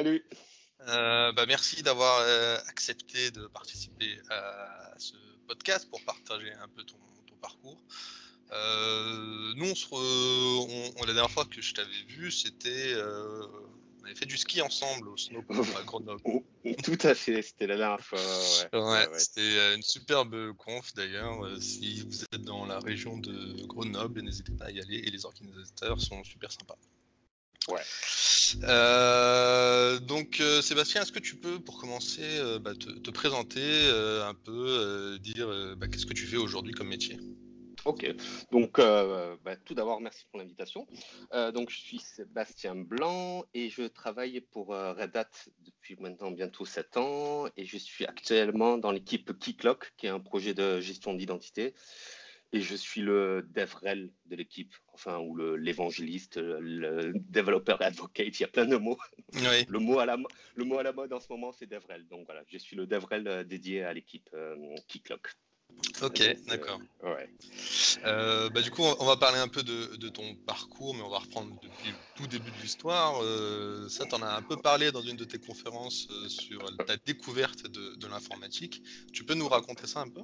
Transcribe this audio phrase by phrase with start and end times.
[0.00, 0.24] Salut.
[0.88, 5.12] Euh, bah, merci d'avoir euh, accepté de participer à ce
[5.46, 6.96] podcast pour partager un peu ton,
[7.42, 7.82] parcours.
[8.50, 14.38] Euh, nous, on la dernière fois que je t'avais vu, c'était on avait fait du
[14.38, 15.44] ski ensemble au snow
[15.78, 16.22] à Grenoble.
[16.82, 18.20] Tout à fait, c'était la dernière fois.
[18.72, 21.46] Ouais, c'était une superbe conf d'ailleurs.
[21.60, 25.26] Si vous êtes dans la région de Grenoble, n'hésitez pas à y aller et les
[25.26, 26.78] organisateurs sont super sympas.
[28.64, 33.60] Euh, donc euh, Sébastien, est-ce que tu peux, pour commencer, euh, bah, te, présenter
[34.24, 37.18] un peu, dire bah, qu'est-ce que tu fais aujourd'hui comme métier?
[37.86, 38.06] Ok,
[38.52, 40.86] donc bah, tout d'abord merci pour l'invitation.
[41.54, 45.30] donc je suis Sébastien Blanc et je travaille pour Red Hat
[45.64, 50.20] depuis maintenant bientôt 7 ans et je suis actuellement dans l'équipe Keyclock qui est un
[50.20, 51.74] projet de gestion d'identité
[52.52, 58.44] et je suis le DevRel de l'équipe, enfin, ou l'évangéliste, le, développeur advocate, il y
[58.44, 58.98] a plein de mots.
[59.34, 60.16] le, mot à la,
[60.56, 62.06] le mot à la mode en ce moment, c'est DevRel.
[62.08, 64.56] Donc voilà, je suis le DevRel euh, dédié à l'équipe euh,
[64.88, 65.32] Keyclock.
[66.02, 66.80] Ok, euh, d'accord.
[67.04, 67.30] ouais.
[68.02, 71.54] bah, du coup, on va parler un peu de, ton parcours, mais on va reprendre
[71.62, 73.22] depuis le tout début de l'histoire.
[73.88, 77.68] ça, tu en as un peu parlé dans une de tes conférences sur ta découverte
[77.68, 78.82] de, de l'informatique.
[79.12, 80.22] Tu peux nous raconter ça un peu?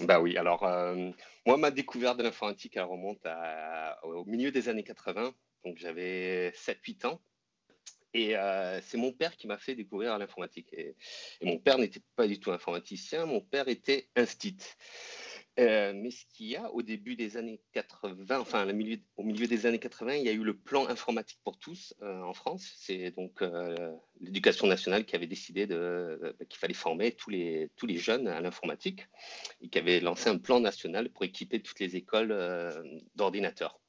[0.00, 0.64] Bah oui, alors
[1.46, 3.26] moi, ma découverte de l'informatique, elle remonte
[4.02, 5.34] au milieu des années 80.
[5.64, 7.20] Donc j'avais 7-8 ans.
[8.14, 10.68] Et euh, c'est mon père qui m'a fait découvrir l'informatique.
[10.72, 10.96] Et,
[11.42, 14.58] mon père n'était pas du tout informaticien, mon père était instit.
[15.58, 19.46] Euh, mais ce qu'il y a au début des années 80, enfin milieu, au milieu
[19.46, 22.72] des années 80, il y a eu le plan informatique pour tous euh, en France.
[22.78, 25.66] C'est donc euh, l'éducation nationale qui avait décidé
[26.48, 29.06] qu'il fallait former tous les jeunes à l'informatique
[29.60, 32.34] et qui avait lancé un plan national pour équiper toutes les écoles
[33.14, 33.81] d'ordinateurs.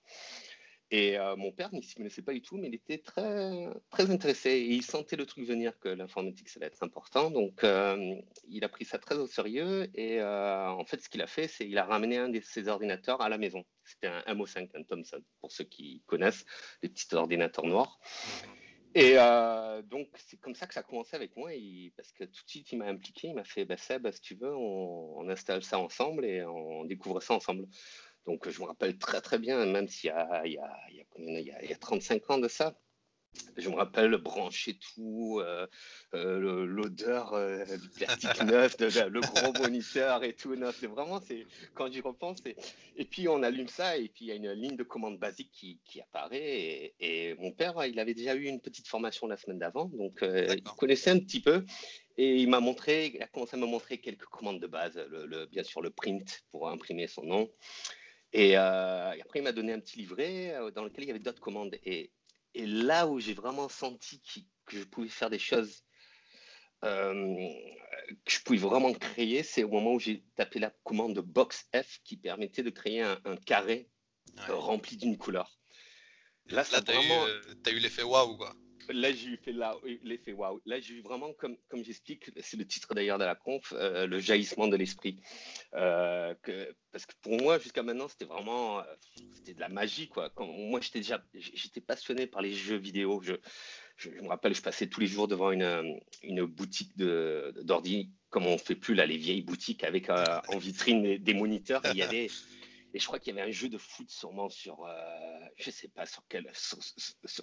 [0.95, 4.11] Et euh, mon père n'y s'y connaissait pas du tout, mais il était très, très
[4.11, 7.31] intéressé et il sentait le truc venir que l'informatique, ça va être important.
[7.31, 8.13] Donc, euh,
[8.47, 11.47] il a pris ça très au sérieux et euh, en fait, ce qu'il a fait,
[11.47, 13.65] c'est qu'il a ramené un de ses ordinateurs à la maison.
[13.83, 16.45] C'était un MO5, un Thomson, pour ceux qui connaissent,
[16.83, 17.99] les petits ordinateurs noirs.
[18.93, 19.15] Et
[19.89, 21.49] donc, c'est comme ça que ça a commencé avec moi,
[21.97, 24.35] parce que tout de suite, il m'a impliqué, il m'a fait, bah, Seb, si tu
[24.35, 27.65] veux, on, installe ça ensemble et on découvre ça ensemble.
[28.25, 30.95] Donc, je me rappelle très, très bien, même s'il y a, il y, a, il,
[31.41, 32.75] y a, il y a 35 ans de ça,
[33.57, 35.67] je me rappelle brancher tout, euh,
[36.13, 40.55] euh, l'odeur euh, du plastique neuf, le gros moniteur et tout.
[40.79, 42.39] C'est vraiment, c'est quand j'y repense.
[42.95, 45.51] Et puis on allume ça et puis il y a une ligne de commande basique
[45.51, 46.93] qui, apparaît.
[46.99, 50.63] Et, mon père, il avait déjà eu une petite formation la semaine d'avant, donc il
[50.77, 51.65] connaissait un petit peu.
[52.17, 55.47] Et il m'a montré, il a commencé à me montrer quelques commandes de base, le,
[55.47, 57.49] bien sûr le print pour imprimer son nom.
[58.33, 61.77] Et, après, il m'a donné un petit livret dans lequel il y avait d'autres commandes.
[61.85, 62.11] Et
[62.55, 64.21] et là où j'ai vraiment senti
[64.65, 65.83] que je pouvais faire des choses
[66.83, 67.35] euh,
[68.25, 71.99] que je pouvais vraiment créer, c'est au moment où j'ai tapé la commande box F
[72.03, 73.89] qui permettait de créer un, carré
[74.49, 75.57] euh, rempli d'une couleur.
[76.47, 77.27] Là, là tu as, vraiment...
[77.27, 78.53] eu, eu l'effet waouh, quoi.
[78.89, 79.39] Là, j'ai eu
[80.03, 80.61] l'effet waouh.
[80.65, 84.07] Là, j'ai eu vraiment, comme, comme j'explique, c'est le titre d'ailleurs de la conf, euh,
[84.07, 85.21] le jaillissement de l'esprit.
[85.73, 86.33] Euh,
[86.91, 88.83] parce que pour moi, jusqu'à maintenant, c'était vraiment euh,
[89.33, 90.07] c'était de la magie.
[90.07, 90.31] Quoi.
[90.37, 93.21] Moi, j'étais déjà j'étais passionné par les jeux vidéo.
[93.23, 93.33] Je,
[93.97, 98.53] je, me rappelle, je passais tous les jours devant une, une boutique d'ordi, comme on
[98.53, 101.81] ne fait plus là, les vieilles boutiques avec en vitrine des moniteurs.
[101.91, 102.29] il y avait
[102.93, 105.87] et je crois qu'il y avait un jeu de foot sûrement sur, euh, je sais
[105.87, 106.49] pas sur quel,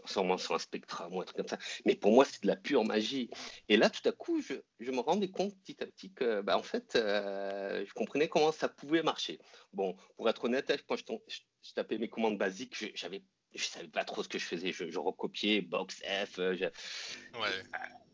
[0.07, 1.59] sûrement sur un Spectrum ou un truc comme ça.
[1.85, 3.31] Mais pour moi, c'est de la pure magie.
[3.69, 6.57] Et là, tout à coup, je, je me rendais compte petit à petit que, bah,
[6.57, 9.41] en fait, euh, je comprenais comment ça pouvait marcher.
[9.73, 11.05] Bon, pour être honnête, quand je,
[11.63, 13.23] je tapais mes commandes basiques, j'avais
[13.53, 14.71] je savais pas trop ce que je faisais.
[14.71, 16.39] Je, recopiais box F.
[16.39, 16.67] Euh, je...
[17.39, 17.63] Ouais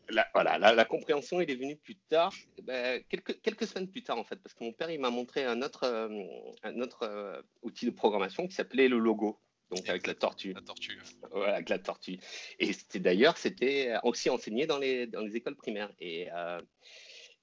[0.09, 4.17] la, voilà, la, compréhension, il est venue plus tard, ben, quelques, quelques semaines plus tard
[4.17, 6.23] en fait, parce que mon père, il m'a montré un autre, euh,
[6.63, 9.39] un autre euh, outil de programmation qui s'appelait le logo,
[9.69, 10.53] donc avec la tortue.
[10.53, 10.99] La tortue.
[11.31, 12.19] Voilà, avec la tortue.
[12.59, 15.91] Et c'était d'ailleurs, c'était aussi enseigné dans les, dans les écoles primaires.
[15.99, 16.61] Et, euh,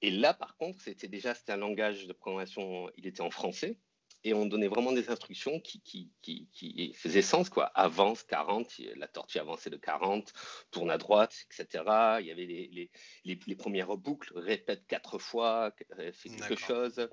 [0.01, 3.77] et là, par contre, c'était déjà, c'était un langage de programmation, il était en français
[4.25, 7.65] et on donnait vraiment des instructions qui, qui, qui, faisaient sens, quoi.
[7.75, 10.33] Avance 40, la tortue avançait de 40,
[10.71, 11.83] tourne à droite, etc.
[12.19, 12.89] Il y avait les,
[13.23, 17.07] les, les, premières boucles, répète quatre fois, euh, fais quelque chose,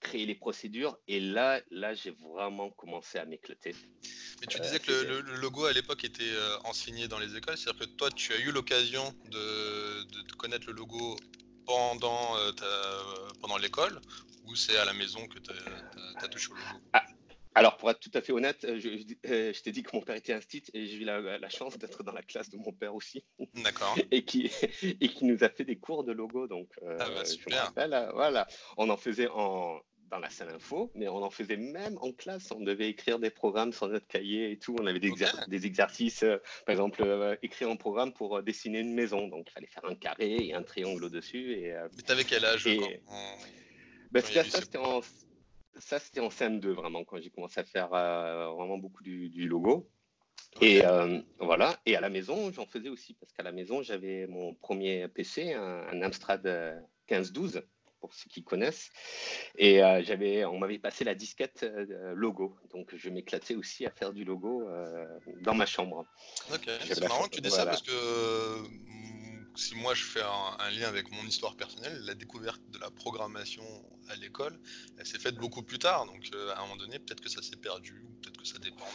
[0.00, 0.98] créer les procédures.
[1.08, 3.74] Et là, là j'ai vraiment commencé à m'éclater.
[4.42, 7.86] Mais tu disais que le, logo à l'époque était euh, enseigné dans les écoles, c'est-à-dire
[7.86, 11.16] que toi, tu as eu l'occasion de, de, connaître le logo
[11.64, 12.52] pendant, euh,
[13.40, 13.98] pendant l'école
[14.50, 17.04] ou c'est à la maison que tu as, touché au logo ah,
[17.56, 20.32] alors, pour être tout à fait honnête, je, je, t'ai dit que mon père était
[20.32, 23.24] instit et j'ai eu la, chance d'être dans la classe de mon père aussi.
[23.54, 23.96] D'accord.
[24.12, 24.52] et, qui,
[24.82, 26.46] et qui nous a fait des cours de logo.
[26.46, 29.80] Donc, ah bah, je rappelle, voilà, on en faisait en,
[30.10, 32.50] dans la salle info, mais on en faisait même en classe.
[32.50, 34.76] On devait écrire des programmes sur notre cahier et tout.
[34.80, 35.12] On avait des,
[35.48, 39.28] des exercices, euh, par exemple, euh, écrire un programme pour euh, dessiner une maison.
[39.28, 41.52] Donc, il fallait faire un carré et un triangle au-dessus.
[41.52, 42.78] Et, mais t'avais quel âge et...
[42.78, 42.86] Ça,
[44.14, 45.00] c'était en,
[45.78, 49.88] ça, c'était en CM2, vraiment, quand j'ai commencé à faire vraiment beaucoup du, logo.
[50.60, 50.82] Et
[51.38, 51.78] voilà.
[51.86, 55.54] Et à la maison, j'en faisais aussi, parce qu'à la maison, j'avais mon premier PC,
[55.54, 56.44] un, un Amstrad
[57.10, 57.62] 1512
[58.00, 58.90] pour ceux qui connaissent.
[59.56, 63.90] Et euh, j'avais, on m'avait passé la disquette euh, logo, donc je m'éclatais aussi à
[63.90, 65.06] faire du logo euh,
[65.42, 66.06] dans ma chambre.
[66.52, 67.92] Ok, c'est marrant que tu dis ça parce que
[69.60, 73.64] si moi je fais un, lien avec mon histoire personnelle, la découverte de la programmation
[74.08, 74.58] à l'école,
[74.98, 76.06] elle s'est faite beaucoup plus tard.
[76.06, 78.88] Donc à un moment donné, peut-être que ça s'est perdu, peut-être que ça dépend.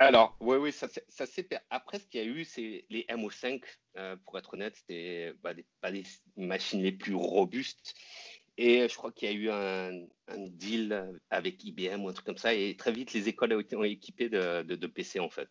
[0.00, 1.48] Alors, oui, oui, ça, s'est.
[1.70, 3.62] Après, ce qu'il y a eu, c'est les MO5,
[3.96, 6.04] euh, pour être honnête, c'était bah, pas les
[6.36, 7.94] machines les plus robustes.
[8.58, 9.90] Et je crois qu'il y a eu un,
[10.48, 12.54] deal avec IBM ou un truc comme ça.
[12.54, 15.48] Et très vite, les écoles ont été équipées de, PC, en fait.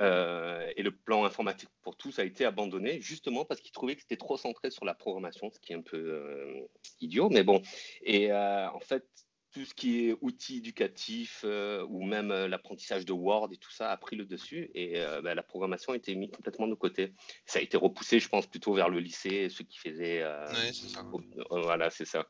[0.00, 4.02] Euh, et le plan informatique pour tous a été abandonné, justement parce qu'ils trouvaient que
[4.02, 6.60] c'était trop centré sur la programmation, ce qui est un peu euh,
[7.00, 7.30] idiot.
[7.30, 7.62] Mais bon.
[8.02, 9.04] Et en fait,
[9.52, 13.70] tout ce qui est outils éducatifs euh, ou même euh, l'apprentissage de Word et tout
[13.70, 16.74] ça a pris le dessus et euh, bah, la programmation a été mise complètement de
[16.74, 17.14] côté.
[17.46, 20.24] Ça a été repoussé, je pense, plutôt vers le lycée, ceux qui faisaient.
[20.50, 21.04] oui, c'est ça.
[21.50, 22.26] voilà, c'est ça.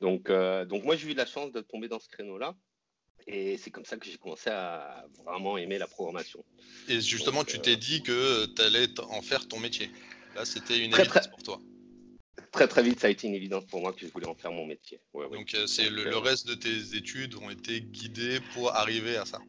[0.00, 2.54] Donc, donc moi, j'ai eu la chance de tomber dans ce créneau-là.
[3.26, 6.44] Et c'est comme ça que j'ai commencé à vraiment aimer la programmation.
[6.88, 9.90] Et justement, tu t'es dit que tu allais en faire ton métier.
[10.34, 11.60] Là, c'était une évidence pour toi
[12.52, 14.52] très très vite, ça a été une évidence pour moi que je voulais en faire
[14.52, 15.00] mon métier.
[15.14, 19.24] Donc euh, c'est le, euh, reste de tes études ont été guidés pour arriver à
[19.24, 19.40] ça.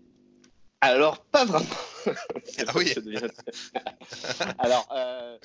[0.83, 1.65] Alors pas vraiment.
[2.67, 2.93] ah oui.
[4.59, 5.37] Alors euh,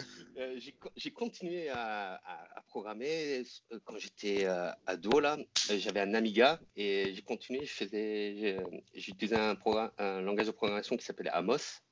[0.97, 2.21] j'ai continué à,
[2.67, 3.45] programmer
[3.85, 4.47] quand j'étais
[4.87, 5.39] ado là.
[5.77, 7.65] J'avais un Amiga et j'ai continué.
[7.65, 8.59] Je faisais,
[8.95, 9.57] j'utilisais un,
[9.99, 11.83] un langage de programmation qui s'appelait Amos,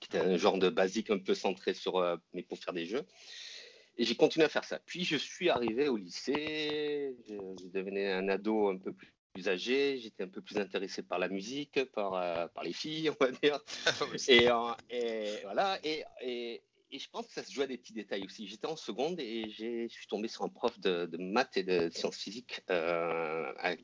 [0.00, 2.02] qui était un genre de basique un peu centré sur,
[2.32, 3.04] mais pour faire des jeux.
[3.98, 4.78] Et j'ai continué à faire ça.
[4.86, 9.12] Puis je suis arrivé au lycée, je, devenais un ado un peu plus
[9.46, 13.24] âgé, j'étais un peu plus intéressé par la musique, par, euh, par les filles, on
[13.24, 13.60] va dire.
[13.86, 17.78] Ah et, et, voilà, et, et, et, je pense que ça se joue à des
[17.78, 18.48] petits détails aussi.
[18.48, 21.90] J'étais en seconde et je suis tombé sur un prof de, de maths et de
[21.90, 23.76] sciences physiques euh, à,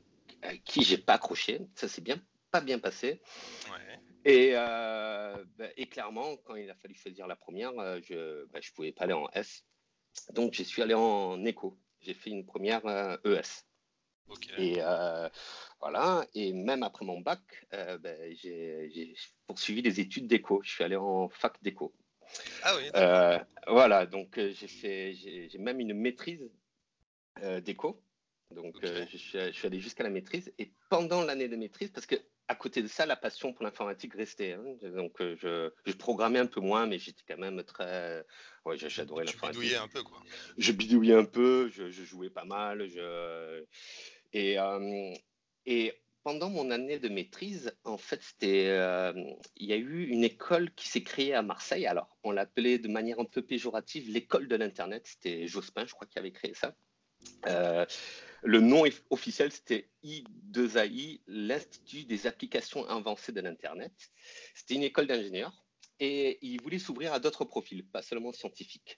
[0.65, 1.61] qui j'ai pas accroché.
[1.75, 2.17] Ça s'est bien,
[2.51, 3.21] pas bien passé.
[3.69, 3.99] Ouais.
[4.25, 8.45] Et, euh, bah, et, clairement, quand il a fallu choisir la première, euh, je ne
[8.51, 9.63] bah, je pouvais pas aller en S.
[10.33, 11.77] Donc, je suis allé en éco.
[12.01, 12.85] J'ai fait une première
[13.23, 13.65] ES.
[14.29, 15.29] Euh, et euh,
[15.79, 16.25] voilà.
[16.33, 17.41] Et même après mon bac,
[17.73, 19.15] euh, ben, j'ai
[19.47, 20.61] poursuivi des études d'éco.
[20.63, 21.93] Je suis allé en fac d'éco.
[22.63, 22.89] Ah oui.
[23.67, 24.05] voilà.
[24.05, 26.49] Donc, j'ai fait, j'ai même une maîtrise
[27.63, 28.01] d'éco.
[28.51, 30.51] Donc, je, suis, je, suis, allé jusqu'à la maîtrise.
[30.59, 32.15] Et pendant l'année de maîtrise, parce que
[32.47, 34.53] à côté de ça, la passion pour l'informatique restait.
[34.53, 34.63] Hein.
[34.95, 38.23] Donc, euh, je, je, programmais un peu moins, mais j'étais quand même très.
[38.65, 39.61] Ouais, j'adorais l'informatique.
[39.61, 40.21] Je bidouillais un peu, quoi.
[40.57, 42.87] Je bidouillais un peu, je, jouais pas mal.
[42.87, 43.63] Je...
[44.35, 45.13] Et, euh,
[45.65, 45.93] et
[46.23, 49.13] pendant mon année de maîtrise, en fait, euh,
[49.55, 51.87] il y a eu une école qui s'est créée à Marseille.
[51.87, 55.07] Alors, on l'appelait de manière un peu péjorative l'école de l'Internet.
[55.07, 56.75] C'était Jospin, je crois, qui avait créé ça.
[58.43, 63.93] Le nom officiel, c'était I2AI, l'Institut des applications avancées de l'Internet.
[64.53, 65.65] C'était une école d'ingénieurs
[65.99, 68.97] et il voulait s'ouvrir à d'autres profils, pas seulement scientifiques.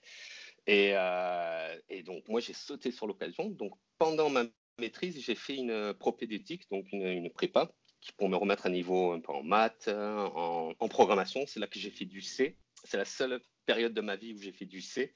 [0.66, 3.48] Et, euh, donc, moi, j'ai sauté sur l'occasion.
[3.48, 4.44] Donc, pendant ma
[4.78, 7.70] maîtrise, j'ai fait une propédétique, donc une, prépa,
[8.16, 11.44] pour me remettre à niveau un peu en maths, en, programmation.
[11.46, 12.56] C'est là que j'ai fait du C.
[12.84, 15.12] C'est la seule période de ma vie où j'ai fait du C,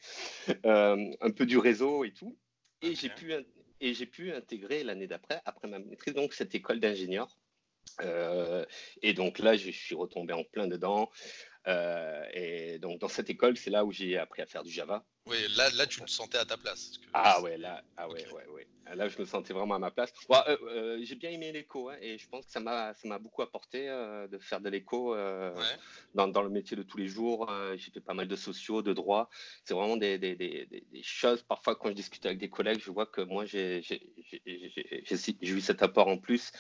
[0.66, 2.36] euh, un peu du réseau et tout.
[2.82, 3.32] Et j'ai pu,
[3.80, 7.28] et j'ai pu intégrer l'année d'après, après ma maîtrise, donc cette école d'ingénieur.
[8.00, 8.64] Euh,
[9.02, 11.10] et donc là, je suis retombé en plein dedans.
[11.68, 15.04] Euh, et donc dans cette école, c'est là où j'ai appris à faire du Java.
[15.26, 16.92] Oui, là, là tu te sentais à ta place.
[17.12, 18.66] ah ouais, là, ah ouais, ouais, ouais.
[18.94, 20.12] Là, je me sentais vraiment à ma place.
[20.48, 23.40] Euh, j'ai bien aimé l'écho hein, et je pense que ça m'a, ça m'a beaucoup
[23.40, 25.14] apporté de faire de l'écho
[26.14, 27.50] dans, dans, le métier de tous les jours.
[27.76, 29.30] j'ai fait pas mal de sociaux, de droit.
[29.64, 31.42] C'est vraiment des, des, des, des, choses.
[31.42, 34.02] Parfois, quand je discute avec des collègues, je vois que moi, j'ai, j'ai,
[35.42, 36.50] eu cet apport en plus.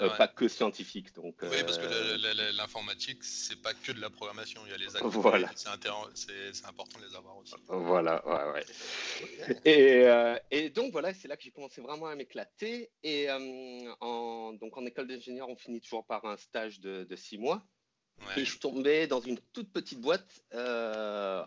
[0.00, 1.14] Euh, pas que scientifique.
[1.14, 4.78] Donc, oui, parce que euh, l'informatique, c'est pas que de la programmation, il y a
[4.78, 5.04] les actes.
[5.06, 5.50] Voilà.
[5.54, 7.54] C'est important de les avoir aussi.
[7.68, 9.56] Voilà, ouais, ouais.
[9.64, 12.90] Et, euh, et, donc voilà, c'est là que j'ai commencé vraiment à m'éclater.
[13.02, 17.38] Et en donc en école d'ingénieur, on finit toujours par un stage de, de six
[17.38, 17.64] mois.
[18.36, 20.42] Et je tombais dans une toute petite boîte.
[20.54, 21.44] Euh,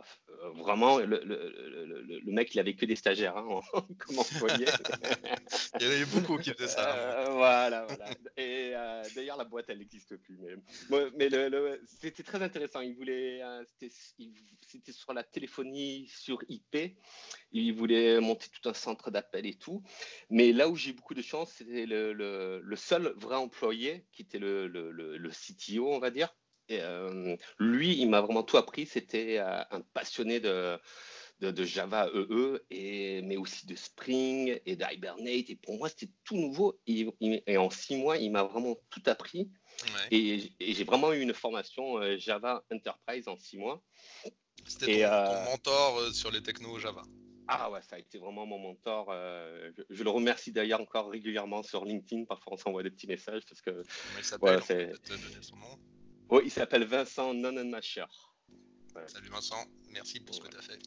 [0.55, 3.59] vraiment, le, le, le, le, mec, il avait que des stagiaires hein,
[4.00, 4.65] comme employé.
[5.79, 6.95] il y en avait beaucoup qui faisaient ça.
[6.95, 8.05] Euh, voilà, voilà.
[8.38, 10.39] Et euh, d'ailleurs, la boîte, elle n'existe plus.
[10.89, 11.29] Mais, mais
[11.86, 12.81] c'était très intéressant.
[12.81, 13.41] Il voulait,
[13.79, 16.97] c'était sur la téléphonie sur IP.
[17.51, 19.83] Il voulait monter tout un centre d'appel et tout.
[20.29, 24.67] Mais là où j'ai beaucoup de chance, c'était le, seul vrai employé qui était le,
[24.67, 26.33] le CTO, on va dire
[26.69, 28.86] et, euh, lui, il m'a vraiment tout appris.
[28.86, 30.77] C'était euh, un passionné de,
[31.39, 35.50] de, Java EE, et, mais aussi de Spring et d'Hibernate.
[35.50, 36.79] Et pour moi, c'était tout nouveau.
[36.88, 39.50] Et, et, en six mois, il m'a vraiment tout appris.
[40.12, 43.81] Et, j'ai vraiment eu une formation euh, Java Enterprise en six mois.
[44.65, 47.03] C'était ton, mentor sur les technos Java.
[47.47, 49.13] Ah ouais, ça a été vraiment mon mentor.
[49.89, 52.25] je, le remercie d'ailleurs encore régulièrement sur LinkedIn.
[52.25, 53.83] Parfois, on s'envoie des petits messages parce que.
[54.17, 54.62] il s'appelle
[55.41, 55.79] son nom
[56.29, 58.05] oui, il s'appelle Vincent Nonnenmacher.
[59.05, 60.79] Salut Vincent, merci pour ce que tu as fait.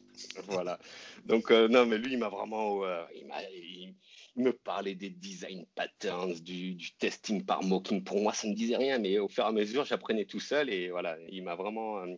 [0.47, 0.77] voilà.
[1.25, 2.83] Donc, euh, non, mais lui, il m'a vraiment.
[2.83, 3.95] Euh, il,
[4.35, 8.03] me parlait des design patterns, du, testing par mocking.
[8.03, 10.39] Pour moi, ça ne me disait rien, mais au fur et à mesure, j'apprenais tout
[10.39, 11.99] seul et voilà, il m'a vraiment.
[11.99, 12.15] Euh,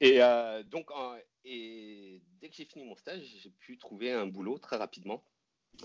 [0.00, 0.18] et
[0.70, 0.90] donc,
[1.44, 5.24] et dès que j'ai fini mon stage, j'ai pu trouver un boulot très rapidement.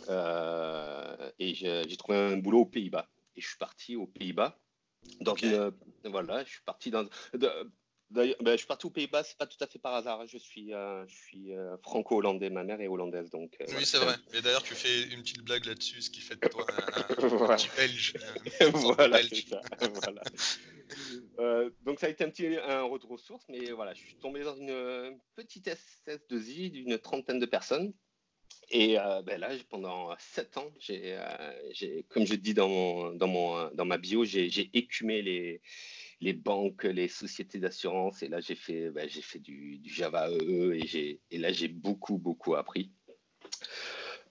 [0.10, 3.10] et j'ai trouvé un boulot aux Pays-Bas.
[3.36, 4.60] Et je suis parti aux Pays-Bas
[5.22, 5.44] donc
[6.06, 7.06] voilà, je suis parti dans.
[8.14, 10.28] D'ailleurs, ben, je suis parti aux Pays-Bas, c'est pas tout à fait par hasard.
[10.28, 13.56] Je suis, euh, je suis euh, franco-hollandais, ma mère est hollandaise, donc.
[13.60, 14.16] Euh, oui, c'est vrai.
[14.34, 17.02] Et d'ailleurs, tu fais une petite blague là-dessus, ce qui fait de toi un,
[17.56, 18.14] petit Belge.
[18.74, 19.62] voilà, Ça,
[19.96, 21.70] voilà.
[21.82, 24.44] donc ça a été un petit un retour aux sources, mais voilà, je suis tombé
[24.44, 27.94] dans une petite SS2I d'une trentaine de personnes
[28.70, 33.70] et euh, ben là, pendant sept ans, euh, comme je dis dans, mon, dans, mon,
[33.74, 35.62] dans ma bio, j'ai écumé les,
[36.22, 38.24] les banques, les sociétés d'assurance.
[38.24, 42.56] Et là, j'ai fait, ben, fait du, Java EE et, et là, j'ai beaucoup, beaucoup
[42.56, 42.92] appris.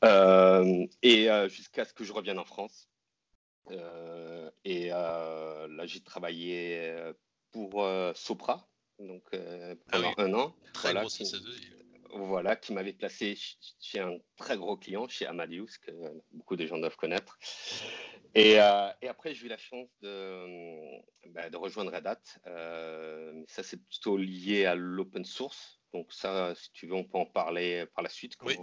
[0.05, 2.89] Euh, et jusqu'à ce que je revienne en France.
[4.65, 6.95] et là, j'ai travaillé
[7.53, 9.23] pour Sopra donc,
[9.91, 10.57] pendant ah un an.
[10.73, 11.21] Très voilà, grosse
[12.13, 13.37] voilà, qui m'avait placé
[13.81, 15.93] chez un très gros client, chez Amadeus, que
[16.33, 17.39] beaucoup de gens doivent connaître.
[18.35, 21.01] Et, euh, après, j'ai eu la chance de,
[21.31, 22.21] bah, de rejoindre Red Hat.
[22.47, 25.81] Euh, ça, c'est plutôt lié à l'open source.
[25.93, 28.35] Donc ça, si tu veux, on peut en parler par la suite.
[28.43, 28.57] oui,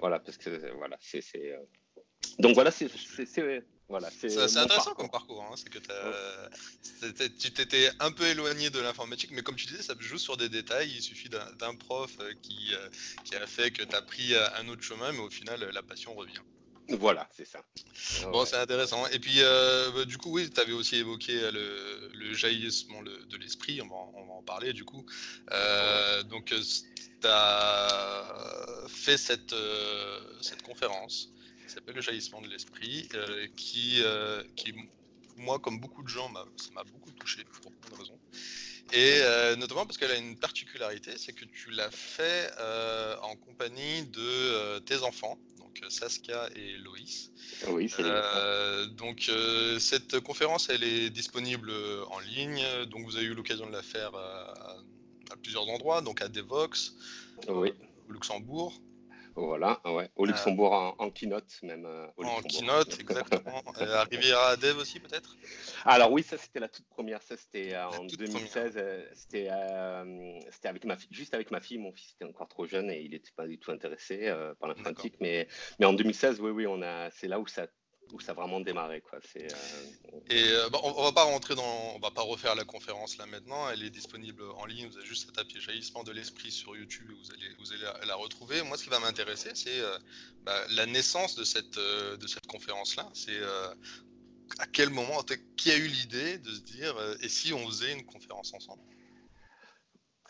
[0.00, 1.22] voilà, parce que voilà, c'est.
[1.36, 1.58] Euh,
[2.38, 2.88] donc voilà, c'est
[3.90, 5.42] voilà, c'est intéressant comme parcours.
[5.42, 5.78] Hein, c'est que
[7.26, 10.48] tu t'étais un peu éloigné de l'informatique, mais comme tu disais, ça joue sur des
[10.48, 10.92] détails.
[10.94, 12.88] Il suffit d'un prof euh, qui, euh,
[13.24, 15.82] qui, a fait que tu as pris euh, un autre chemin, mais au final, la
[15.82, 16.40] passion revient.
[16.88, 17.64] Voilà, c'est ça.
[18.30, 19.04] Bon, c'est intéressant.
[19.08, 23.82] Et puis, bah, du coup, oui, tu avais aussi évoqué le, le jaillissement de l'esprit.
[23.82, 25.04] On, on, va en parler, du coup.
[26.26, 29.54] donc, tu as fait cette,
[30.40, 31.30] cette conférence
[31.70, 34.74] qui s'appelle Le jaillissement de l'esprit, euh, qui, euh, qui,
[35.36, 38.18] moi, comme beaucoup de gens, ça m'a beaucoup touché pour plein de raisons.
[38.92, 42.50] Et euh, notamment parce qu'elle a une particularité, c'est que tu l'as fait
[43.22, 47.30] en compagnie de tes enfants, donc Saskia et Loïs.
[47.68, 48.02] Oui, c'est
[48.96, 49.30] Donc
[49.78, 51.70] cette conférence, elle est disponible
[52.10, 54.76] en ligne, donc vous avez eu l'occasion de la faire à,
[55.40, 56.96] plusieurs endroits, donc à Devox,
[57.46, 57.64] au
[58.08, 58.82] Luxembourg,
[59.34, 60.10] voilà, ouais.
[60.16, 61.86] Au euh, Luxembourg en, keynote même.
[61.86, 63.62] Euh, en keynote, exactement.
[63.80, 65.36] euh, à Riviera Dev aussi peut-être?
[65.84, 67.22] Alors oui, ça c'était la toute première.
[67.22, 68.78] Ça c'était en 2016.
[69.14, 69.48] c'était
[70.64, 71.78] avec ma juste avec ma fille.
[71.78, 75.14] Mon fils était encore trop jeune et il n'était pas du tout intéressé par l'informatique.
[75.20, 77.10] Mais, mais en 2016, oui, oui, on a.
[77.10, 77.66] C'est là où ça
[78.12, 79.18] où ça a vraiment démarré quoi.
[79.36, 79.48] Euh,
[80.28, 83.68] Et euh, on, va pas rentrer dans, on va pas refaire la conférence là maintenant.
[83.70, 84.88] Elle est disponible en ligne.
[84.88, 88.06] Vous avez juste à taper jaillissement de l'esprit sur YouTube et vous allez, vous allez
[88.06, 88.62] la, retrouver.
[88.62, 89.98] Moi, ce qui va m'intéresser, c'est euh,
[90.42, 93.08] bah, la naissance de cette, de cette conférence là.
[93.14, 93.40] C'est
[94.58, 95.22] à quel moment,
[95.56, 98.82] qui a eu l'idée de se dire, et si on faisait une conférence ensemble?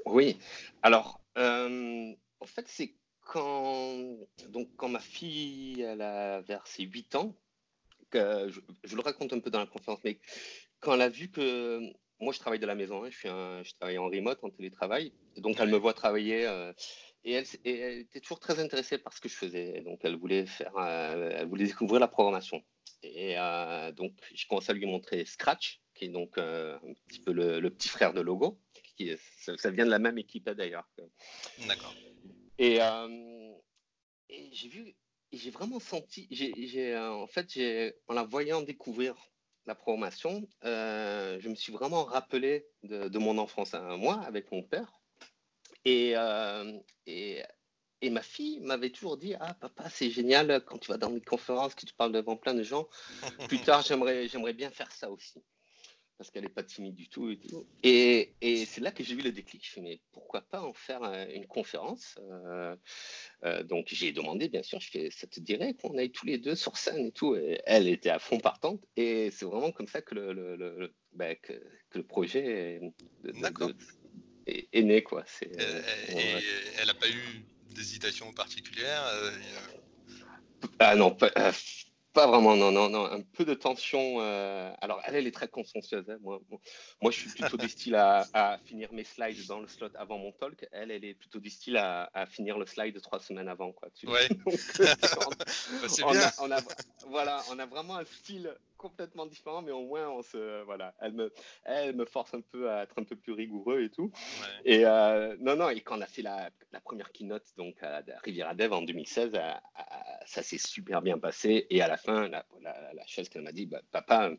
[0.05, 0.39] Oui.
[0.83, 2.95] Alors, en fait, c'est
[3.31, 3.97] quand,
[4.49, 7.37] donc, quand ma fille elle a vers ses 8 ans,
[8.19, 10.19] je, le raconte un peu dans la conférence, mais
[10.81, 11.81] quand elle a vu que
[12.21, 15.13] moi je travaille de la maison, hein, je, suis je travaille en remote, en télétravail,
[15.37, 16.73] donc elle me voit travailler euh,
[17.25, 17.33] et,
[17.65, 21.31] elle, était toujours très intéressée par ce que je faisais, donc elle voulait faire, euh,
[21.35, 22.63] elle voulait découvrir la programmation.
[23.03, 27.33] Et euh, donc j'ai commencé à lui montrer Scratch, qui est donc un petit peu
[27.33, 28.59] le, petit frère de Logo,
[28.97, 30.89] qui ça, vient de la même équipe d'ailleurs.
[31.67, 31.95] D'accord.
[32.59, 32.79] Et,
[34.29, 34.95] et j'ai vu
[35.33, 37.59] j'ai vraiment senti, j'ai, en fait,
[38.09, 39.15] en la voyant découvrir
[39.67, 44.93] la programmation, je me suis vraiment rappelé de, mon enfance à moi avec mon père.
[45.85, 46.15] Et,
[47.07, 47.43] et
[48.03, 51.21] et ma fille m'avait toujours dit Ah, papa, c'est génial quand tu vas dans une
[51.21, 52.89] conférence, que tu parles devant plein de gens.
[53.49, 55.43] Plus tard, j'aimerais bien faire ça aussi.
[56.21, 57.35] Parce qu'elle n'est pas timide du tout.
[57.83, 59.65] Et, et, c'est là que j'ai vu le déclic.
[59.65, 62.77] Je me suis dit, mais pourquoi pas en faire euh, une conférence euh,
[63.45, 66.37] euh, Donc, j'ai demandé, bien sûr, je fais, ça te dirait qu'on aille tous les
[66.37, 67.37] deux sur scène et tout.
[67.37, 68.85] Et elle était à fond partante.
[68.99, 71.55] Et c'est vraiment comme ça que le, le, bah, que,
[71.95, 72.81] le projet
[74.47, 75.03] est, est, né.
[75.03, 75.25] Quoi.
[75.41, 75.47] Et,
[76.81, 79.31] elle n'a pas eu d'hésitation particulière euh,
[80.81, 81.53] Ah non, pas, euh,
[82.13, 83.05] pas, vraiment, non, non, non.
[83.05, 84.17] Un peu de tension.
[84.21, 86.09] Euh, alors, elle, elle est très consciencieuse.
[86.11, 86.19] Hein.
[86.23, 86.41] Moi,
[87.01, 90.33] moi, je suis plutôt du style à, finir mes slides dans le slot avant mon
[90.33, 90.67] talk.
[90.73, 93.73] Elle, elle est plutôt du style à, finir le slide trois semaines avant.
[93.73, 94.29] Quoi, Ouais.
[94.47, 96.31] on, bien.
[96.41, 96.61] on a,
[97.09, 101.13] voilà, on a vraiment un style complètement différent, mais au moins, on se, voilà, elle
[101.13, 101.33] me,
[101.65, 104.11] elle me force un peu à être un peu plus rigoureux et tout.
[104.65, 108.03] Et euh, non, non, et quand on a fait la, la première keynote, donc à
[108.25, 109.39] Riviera Dev en 2016,
[110.31, 111.67] ça s'est super bien passé.
[111.71, 114.31] Et à la fin, la, la, chose qu'elle m'a dit, bah, papa,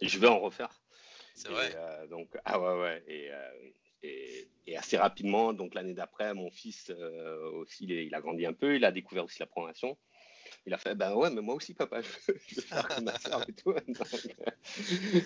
[0.00, 0.80] je veux en refaire.
[1.34, 1.72] C'est vrai.
[1.74, 3.04] Euh, donc, ah ouais, ouais.
[3.08, 3.70] Et, euh,
[4.04, 6.90] et, et, assez rapidement, donc l'année d'après, mon fils
[7.54, 9.98] aussi, il, il, a grandi un peu, il a découvert aussi la programmation.
[10.66, 13.44] Il a fait, ben ouais, mais moi aussi, papa, je veux, faire comme ma soeur
[13.48, 13.74] et tout.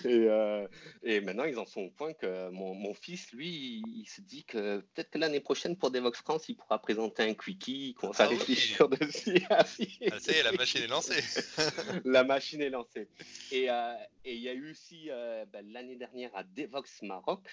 [0.05, 0.67] Euh,
[1.03, 4.79] et, maintenant, ils en sont au point que mon, fils, lui, il, se dit que
[4.79, 8.25] peut-être que l'année prochaine, pour Devox France, il pourra présenter un quickie, il commence à
[8.25, 9.41] ah réfléchir dessus.
[9.51, 11.23] ah, ça y est, la machine est lancée.
[12.05, 13.09] la machine est lancée.
[13.53, 17.49] Et, euh, il y a eu aussi, euh, ben, l'année dernière, à Devox Maroc,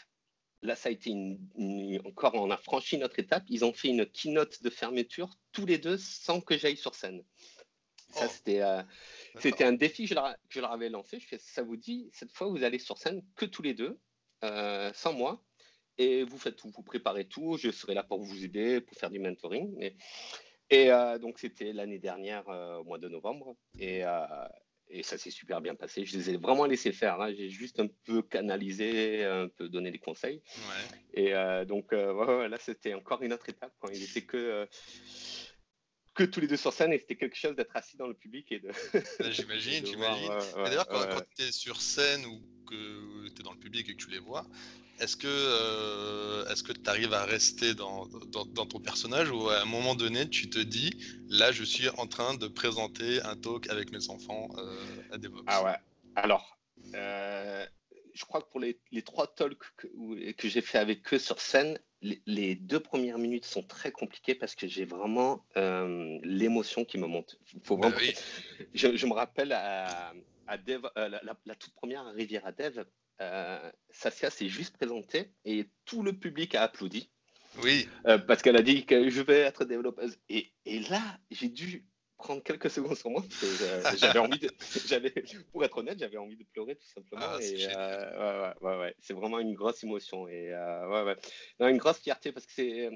[0.62, 1.13] là, ça a été
[2.06, 3.44] encore, on a franchi notre étape.
[3.50, 7.24] Ils ont fait une keynote de fermeture tous les deux sans que j'aille sur scène.
[8.15, 8.50] Ça, oh.
[8.50, 8.84] euh,
[9.39, 10.15] c'était, un défi que
[10.50, 11.19] je, leur, avais lancé.
[11.19, 14.00] Je fais, ça vous dit, cette fois, vous allez sur scène que tous les deux,
[14.43, 15.43] euh, sans moi,
[15.97, 17.58] et vous faites tout, vous préparez tout.
[17.58, 19.75] Je serai là pour vous aider, pour faire du mentoring.
[19.82, 19.95] Et,
[20.69, 24.04] et euh, donc, c'était l'année dernière, au mois de novembre, et,
[24.88, 26.06] et ça s'est super bien passé.
[26.06, 27.19] Je les ai vraiment laissés faire.
[27.19, 27.34] Hein.
[27.34, 30.41] J'ai juste un peu canalisé, un peu donné des conseils.
[31.13, 31.34] Et
[31.67, 33.73] donc, là, c'était encore une autre étape.
[33.80, 34.67] Quand il était que
[36.15, 38.51] que tous les deux sur scène et c'était quelque chose d'être assis dans le public
[38.51, 38.71] et de.
[39.32, 40.32] j'imagine, j'imagine.
[40.56, 44.01] D'ailleurs, quand, tu es sur scène ou que tu es dans le public et que
[44.01, 44.47] tu les vois,
[44.99, 49.62] est-ce que euh, est-ce que tu arrives à rester dans, dans, ton personnage ou à
[49.62, 50.91] un moment donné tu te dis
[51.28, 55.43] là je suis en train de présenter un talk avec mes enfants euh, à Devox
[55.47, 55.75] Ah ouais.
[56.15, 56.58] Alors.
[56.93, 57.65] Euh,
[58.13, 61.41] je crois que pour les, les trois talks que, que j'ai fait avec eux sur
[61.41, 66.97] scène, les, deux premières minutes sont très compliquées parce que j'ai vraiment euh, l'émotion qui
[66.97, 67.39] me monte.
[67.63, 68.12] Faut bah vraiment...
[68.73, 70.13] je, me rappelle à,
[70.65, 72.84] Dev, euh, la, toute première Riviera Dev,
[73.21, 77.10] euh, Saskia s'est juste présentée et tout le public a applaudi.
[77.63, 77.88] Oui.
[78.05, 80.17] Euh, parce qu'elle a dit que je vais être développeuse.
[80.29, 81.86] Et, et là, j'ai dû
[82.17, 83.23] prendre quelques secondes sur moi.
[83.97, 84.49] J'avais envie de,
[84.88, 85.13] j'avais,
[85.51, 87.21] pour être honnête, j'avais envie de pleurer tout simplement.
[87.25, 91.15] Ah, et, euh, ouais, ouais, ouais, c'est vraiment une grosse émotion et euh, ouais, ouais.
[91.60, 92.89] Non, une grosse fierté parce que c'est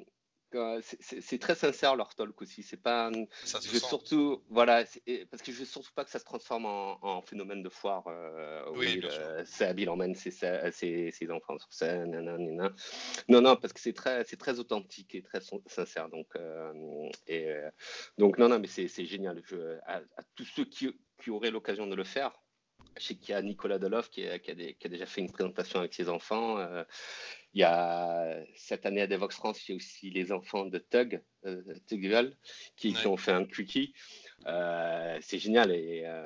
[0.99, 2.63] c'est très sincère leur talk aussi.
[2.63, 3.11] C'est pas.
[3.43, 4.83] Ça je veux surtout, voilà,
[5.29, 8.03] parce que je veux surtout pas que ça se transforme en, phénomène de foire.
[8.07, 9.01] Euh, oui,
[9.45, 12.11] c'est habile emmène ses, ses, enfants sur scène.
[13.27, 16.09] Non, non, parce que c'est très, c'est très authentique et très sincère.
[16.09, 17.69] Donc, euh, et, euh,
[18.17, 19.41] donc non, non, mais c'est génial.
[19.45, 20.01] Je, à,
[20.35, 20.89] tous ceux qui,
[21.21, 22.31] qui auraient l'occasion de le faire,
[22.97, 25.79] je sais qu'il y a Nicolas Deloff qui, qui, qui, a déjà fait une présentation
[25.79, 26.57] avec ses enfants.
[27.53, 30.77] Il y a cette année à Devox France, il y a aussi les enfants de
[30.77, 31.63] Tug, euh,
[32.75, 33.93] qui, qui, ont fait un quickie.
[34.47, 36.23] Euh, c'est génial et euh,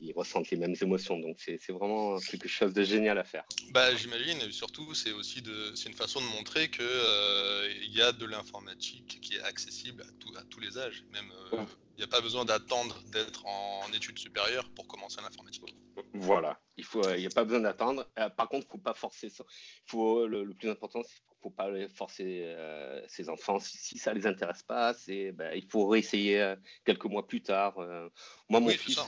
[0.00, 1.18] ils ressentent les mêmes émotions.
[1.18, 3.44] Donc c'est vraiment quelque chose de génial à faire.
[3.70, 8.02] Bah, J'imagine, et surtout c'est aussi de, une façon de montrer qu'il euh, il y
[8.02, 11.04] a de l'informatique qui est accessible à, à tous les âges.
[11.12, 15.76] Même il n'y a pas besoin d'attendre d'être en études supérieures pour commencer l'informatique.
[16.14, 18.08] Voilà, il il n'y a pas besoin d'attendre.
[18.36, 19.44] par contre, faut pas forcer ça.
[19.86, 24.26] Faut le, le plus important, c'est faut pas forcer euh, ses enfants si, ça les
[24.26, 24.94] intéresse pas.
[24.94, 27.78] C'est, ben, il faut réessayer euh, quelques mois plus tard.
[27.78, 28.08] Euh.
[28.48, 29.00] moi, mon fils,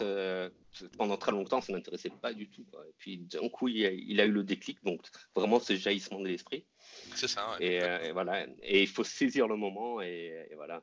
[0.98, 2.66] pendant très longtemps, ça m'intéressait pas du tout.
[2.88, 5.00] Et puis d'un coup, il a, eu le déclic, donc
[5.34, 6.66] vraiment ce jaillissement de l'esprit.
[7.14, 7.56] C'est ça.
[7.60, 8.46] et, voilà.
[8.62, 10.82] Et il faut saisir le moment et, voilà,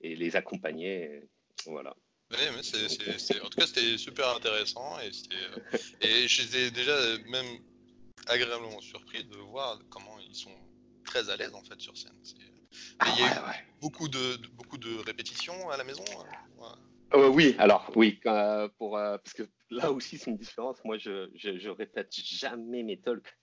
[0.00, 1.22] et, les accompagner.
[1.66, 1.94] voilà.
[2.30, 5.10] Oui, mais c'est, en tout cas, c'était super intéressant et,
[6.06, 6.94] et j'étais déjà
[7.26, 7.46] même
[8.26, 10.54] agréablement surpris de voir comment ils sont
[11.08, 12.12] très à l'aise en fait sur scène.
[13.00, 16.04] Ah il y a beaucoup de, beaucoup de répétitions à la maison.
[16.60, 18.20] Hein, oui, alors oui,
[18.76, 20.76] pour, parce que là aussi c'est une différence.
[20.84, 23.38] Moi, je, je, répète jamais mes talks.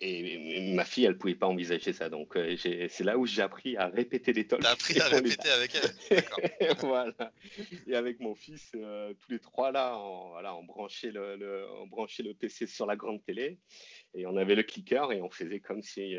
[0.00, 2.08] Et, ma fille, elle pouvait pas envisager ça.
[2.08, 4.62] Donc, c'est là où j'ai appris à répéter les talks.
[4.62, 5.72] T'as appris à répéter avec
[6.10, 6.76] elle.
[6.80, 7.32] voilà.
[7.86, 12.22] Et avec mon fils, tous les trois là, on, voilà, on branchait le, on branchait
[12.22, 13.58] le PC sur la grande télé
[14.14, 16.16] et on avait le clicker et on faisait comme si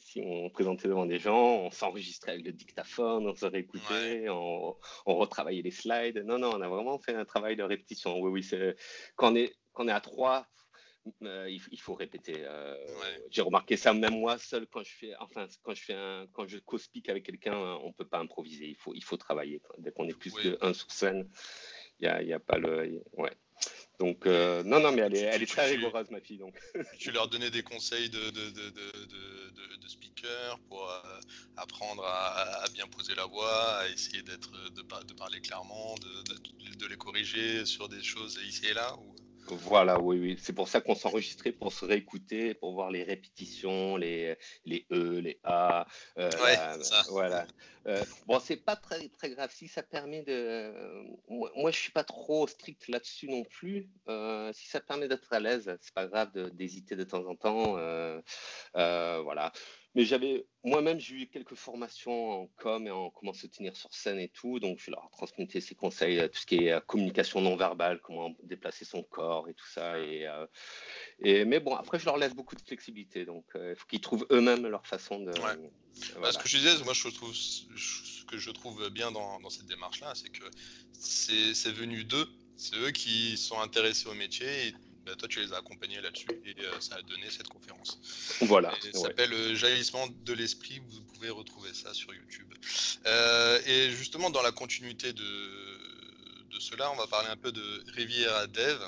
[0.00, 4.76] si on présentait devant des gens, on s'enregistrait avec le dictaphone, on se réécoutait, on,
[5.06, 6.22] retravaillait les slides.
[6.24, 8.18] Non, non, on a vraiment fait un travail de répétition.
[8.20, 8.74] Oui, oui,
[9.16, 10.46] quand on est, quand on est à trois,
[11.22, 12.34] euh, il, faut répéter.
[12.36, 12.76] Euh,
[13.30, 16.46] j'ai remarqué ça même moi seul quand je fais, enfin quand je fais un, quand
[16.46, 18.66] je co-speak avec quelqu'un, on peut pas improviser.
[18.66, 19.62] Il faut, il faut travailler.
[19.78, 21.28] Dès qu'on est plus de un sur scène,
[22.00, 23.32] il n'y a, y a, pas le, ouais.
[23.98, 26.38] Donc, euh, non, non, mais elle est, elle est très rigoureuse, ma fille.
[26.38, 26.58] Donc.
[26.98, 30.90] tu leur donnais des conseils de, de, de, de speaker pour
[31.56, 37.66] apprendre à, bien poser la voix, à essayer d'être, de, parler clairement, de, les corriger
[37.66, 39.14] sur des choses ici et là ou...
[39.52, 40.36] Voilà, oui, oui.
[40.40, 45.20] C'est pour ça qu'on s'enregistrait pour se réécouter, pour voir les répétitions, les, les E,
[45.20, 45.86] les A.
[46.18, 47.02] Euh, ça.
[47.10, 47.46] Voilà.
[47.86, 49.50] Euh, bon, c'est pas très, très grave.
[49.52, 50.72] Si ça permet de.
[51.28, 53.88] Moi, je suis pas trop strict là-dessus non plus.
[54.08, 57.76] Euh, si ça permet d'être à l'aise, c'est pas grave d'hésiter de, temps en temps.
[57.78, 58.20] Euh,
[59.22, 59.52] voilà.
[59.94, 63.92] Mais j'avais moi-même, j'ai eu quelques formations en com et en comment se tenir sur
[63.92, 64.60] scène et tout.
[64.60, 68.84] Donc, je leur transmettais ces conseils, tout ce qui est communication non verbale, comment déplacer
[68.84, 69.98] son corps et tout ça.
[69.98, 70.28] Et,
[71.20, 73.24] et mais bon, après, je leur laisse beaucoup de flexibilité.
[73.24, 75.32] Donc, il faut qu'ils trouvent eux-mêmes leur façon de.
[76.20, 79.66] Bah, ce que je disais, moi, je trouve, ce que je trouve bien dans, cette
[79.66, 80.44] démarche-là, c'est que
[80.92, 82.28] c'est venu d'eux.
[82.56, 84.74] C'est eux qui sont intéressés au métier et
[85.10, 87.98] bah, toi, tu les as accompagnés là-dessus et euh, ça a donné cette conférence.
[88.42, 88.72] Voilà.
[88.92, 90.80] ça s'appelle euh, Jaillissement de l'esprit.
[90.86, 92.52] Vous pouvez retrouver ça sur YouTube.
[93.06, 97.84] Euh, et justement, dans la continuité de, de cela, on va parler un peu de
[97.92, 98.78] Riviera Dev.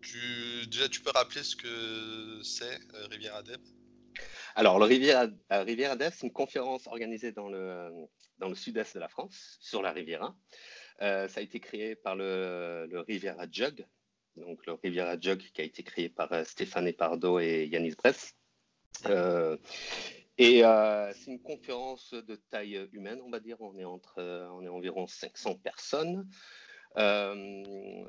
[0.00, 2.78] tu, déjà, tu peux rappeler ce que c'est
[3.10, 3.58] Riviera Dev?
[4.54, 7.90] Alors, le Riviera, euh, Riviera Dev, c'est une conférence organisée dans le,
[8.38, 10.34] dans le sud-est de la France, sur la Riviera.
[11.02, 13.84] Euh, ça a été créé par le, le, Riviera Jug,
[14.36, 18.34] donc le Riviera Jug qui a été créé par euh, Stéphane Epardo et Yanis Bress.
[20.38, 23.60] et c'est une conférence de taille humaine, on va dire.
[23.60, 26.26] On est, entre, on est environ 500 personnes.
[26.98, 27.62] Euh,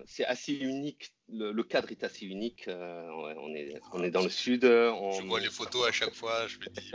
[0.06, 2.68] c'est assez unique, le, cadre est assez unique.
[2.68, 4.64] Euh, on, est, on est dans le sud.
[4.64, 5.12] On...
[5.12, 6.94] Je vois les photos à chaque fois, je me dis,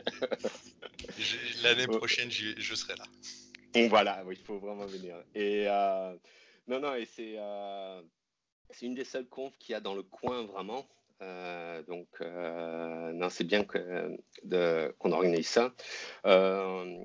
[1.62, 3.04] l'année prochaine, je serai là.
[3.74, 5.16] Et voilà, il faut vraiment venir.
[5.34, 6.14] Et euh,
[6.66, 7.36] non, non, et c'est
[8.70, 10.86] c'est une des seules confs qu'il y a dans le coin vraiment.
[11.22, 15.72] Euh, donc, euh, non, c'est bien qu'on organise ça.
[16.26, 16.98] Euh,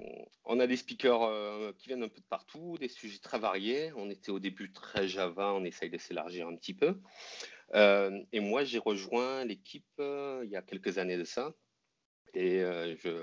[0.46, 3.92] on a des speakers qui viennent un peu de partout, des sujets très variés.
[3.96, 7.00] On était au début très Java, on essaye de s'élargir un petit peu.
[7.74, 11.54] et moi, j'ai rejoint l'équipe il y a quelques années de ça.
[12.34, 12.64] Et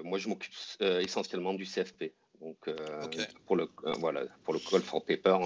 [0.04, 2.14] moi, je m'occupe essentiellement du CFP.
[2.44, 2.68] Donc,
[3.46, 5.38] pour, le, voilà, pour le Call for Paper,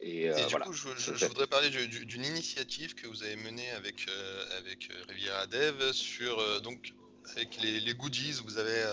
[0.00, 4.58] et, euh, du coup, je, voudrais parler d'une initiative que vous avez menée avec, euh,
[4.58, 6.92] avec euh, Riviera Dev sur donc
[7.32, 8.40] avec les, goodies.
[8.44, 8.84] Vous avez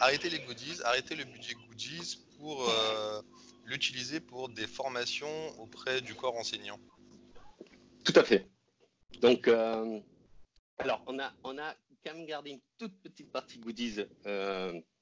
[0.00, 2.72] arrêté les goodies, arrêté le budget goodies pour
[3.64, 6.80] l'utiliser pour des formations auprès du corps enseignant.
[8.04, 8.48] Tout à fait.
[9.20, 9.48] Donc,
[10.78, 14.04] alors, on a, on a quand même gardé une toute petite partie goodies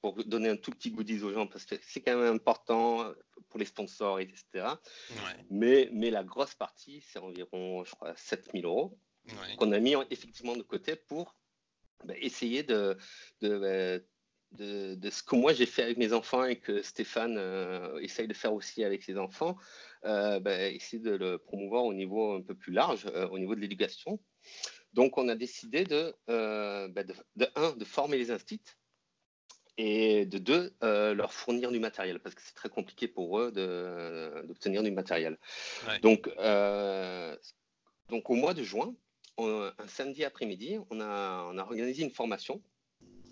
[0.00, 3.12] pour donner un tout petit goodies aux gens parce que c'est quand même important
[3.48, 4.66] pour les sponsors, etc.
[5.50, 8.98] Mais, mais la grosse partie, c'est environ, je crois, 7000 euros
[9.58, 11.36] qu'on a mis effectivement de côté pour
[12.04, 12.96] bah, essayer de,
[13.42, 13.98] bah,
[14.52, 18.28] de, de, ce que moi j'ai fait avec mes enfants et que Stéphane euh, essaye
[18.28, 19.56] de faire aussi avec ses enfants,
[20.04, 23.54] euh, bah, essayer de le promouvoir au niveau un peu plus large, euh, au niveau
[23.54, 24.20] de l'éducation.
[24.98, 28.74] Donc on a décidé de, de, de, un, de former les instituts
[29.76, 33.52] et de deux, euh, leur fournir du matériel, parce que c'est très compliqué pour eux
[34.48, 35.38] d'obtenir du matériel.
[36.02, 37.36] Donc, euh,
[38.08, 38.92] donc, au mois de juin,
[39.38, 42.60] un samedi après-midi, on a, on a organisé une formation.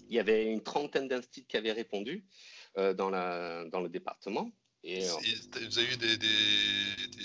[0.09, 2.25] Il y avait une trentaine d'instituts qui avaient répondu
[2.79, 4.53] euh, dans, la, dans le département.
[4.89, 6.17] Et, vous avez eu des,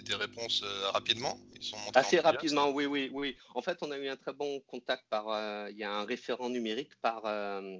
[0.01, 1.37] des, réponses euh, rapidement?
[1.55, 3.37] Ils sont Assez rapidement, oui, oui, oui.
[3.53, 5.29] En fait, on a eu un très bon contact par.
[5.29, 7.77] Euh, il y a un référent numérique par, euh,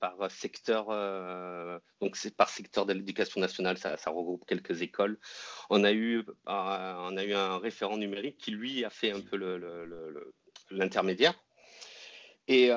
[0.00, 0.88] par secteur.
[2.02, 5.18] donc, c'est par secteur de l'éducation nationale, ça, ça, regroupe quelques écoles.
[5.70, 9.38] On a, eu, on a eu un référent numérique qui, lui, a fait un peu
[10.70, 11.32] l'intermédiaire.
[12.48, 12.70] Le, et,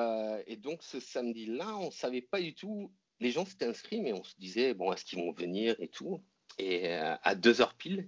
[0.46, 4.12] et, donc, ce samedi-là, on ne savait pas du tout les gens s'étaient inscrits, mais
[4.12, 6.22] on se disait, bon, est-ce qu'ils vont venir et tout?
[6.62, 8.06] Et à deux heures pile,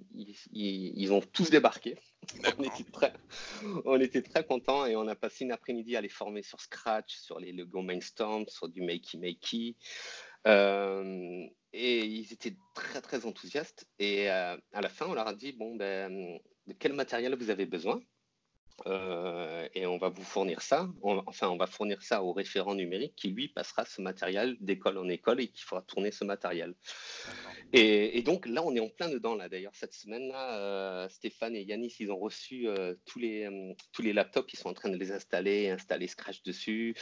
[0.52, 1.96] ils, ont tous débarqué.
[2.58, 3.12] On était, très,
[3.84, 7.16] on était très contents et on a passé une après-midi à les former sur Scratch,
[7.16, 9.76] sur les Lego Mindstorm, sur du Makey Makey.
[10.46, 13.88] Euh, et ils étaient très très enthousiastes.
[13.98, 17.66] Et à la fin, on leur a dit bon, ben, de quel matériel vous avez
[17.66, 18.00] besoin?
[18.87, 20.88] Euh, et on va vous fournir ça.
[21.02, 25.08] enfin, on va fournir ça au référent numérique qui, lui, passera ce matériel d'école en
[25.08, 26.74] école et qui fera tourner ce matériel.
[27.72, 29.35] Et, donc là, on est en plein dedans.
[29.35, 33.48] Là, d'ailleurs, cette semaine-là, euh, Stéphane et Yanis, ils ont reçu euh, tous, les,
[33.92, 34.52] tous les laptops.
[34.52, 36.94] Ils sont en train de les installer, installer Scratch dessus.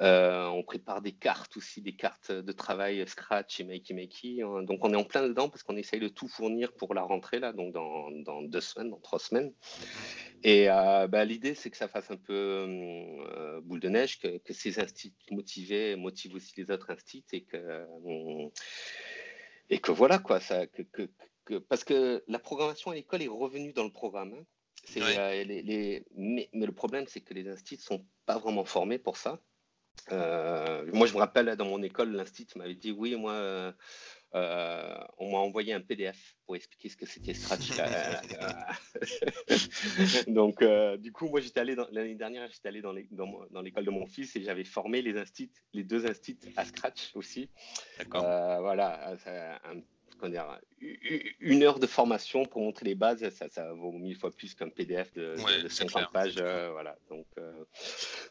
[0.00, 4.38] on prépare des cartes aussi, des cartes de travail Scratch et Makey Makey.
[4.64, 7.38] Donc, on est en plein dedans parce qu'on essaye de tout fournir pour la rentrée,
[7.38, 9.52] là, donc dans, dans deux semaines, dans trois semaines.
[10.42, 14.80] Et bah, l'idée, c'est que ça fasse un peu euh, boule de neige, que, ces
[14.80, 18.48] instituts motivés motivent aussi les autres instituts et que, euh,
[19.70, 20.40] et que voilà, quoi.
[20.40, 24.34] Ça, que, parce que la programmation à l'école est revenue dans le programme.
[24.34, 24.44] Hein.
[24.96, 29.16] Euh, les, mais, le problème, c'est que les instituts ne sont pas vraiment formés pour
[29.16, 29.40] ça.
[30.10, 33.74] moi, je me rappelle, dans mon école, l'institut m'avait dit oui, moi,
[34.34, 37.70] euh, on m'a envoyé un PDF pour expliquer ce que c'était Scratch.
[40.28, 44.06] Donc, euh, du coup, moi, j'étais allé l'année dernière, j'étais allé dans l'école de mon
[44.06, 47.48] fils et j'avais formé les deux instituts à Scratch aussi.
[47.98, 48.24] D'accord.
[48.24, 49.16] Euh, voilà,
[49.64, 49.80] un
[50.80, 54.68] une heure de formation pour montrer les bases, ça, ça vaut mille fois plus qu'un
[54.68, 55.36] PDF de,
[55.68, 56.36] 50 pages.
[56.38, 56.96] Euh, voilà.
[57.08, 57.27] Donc, euh,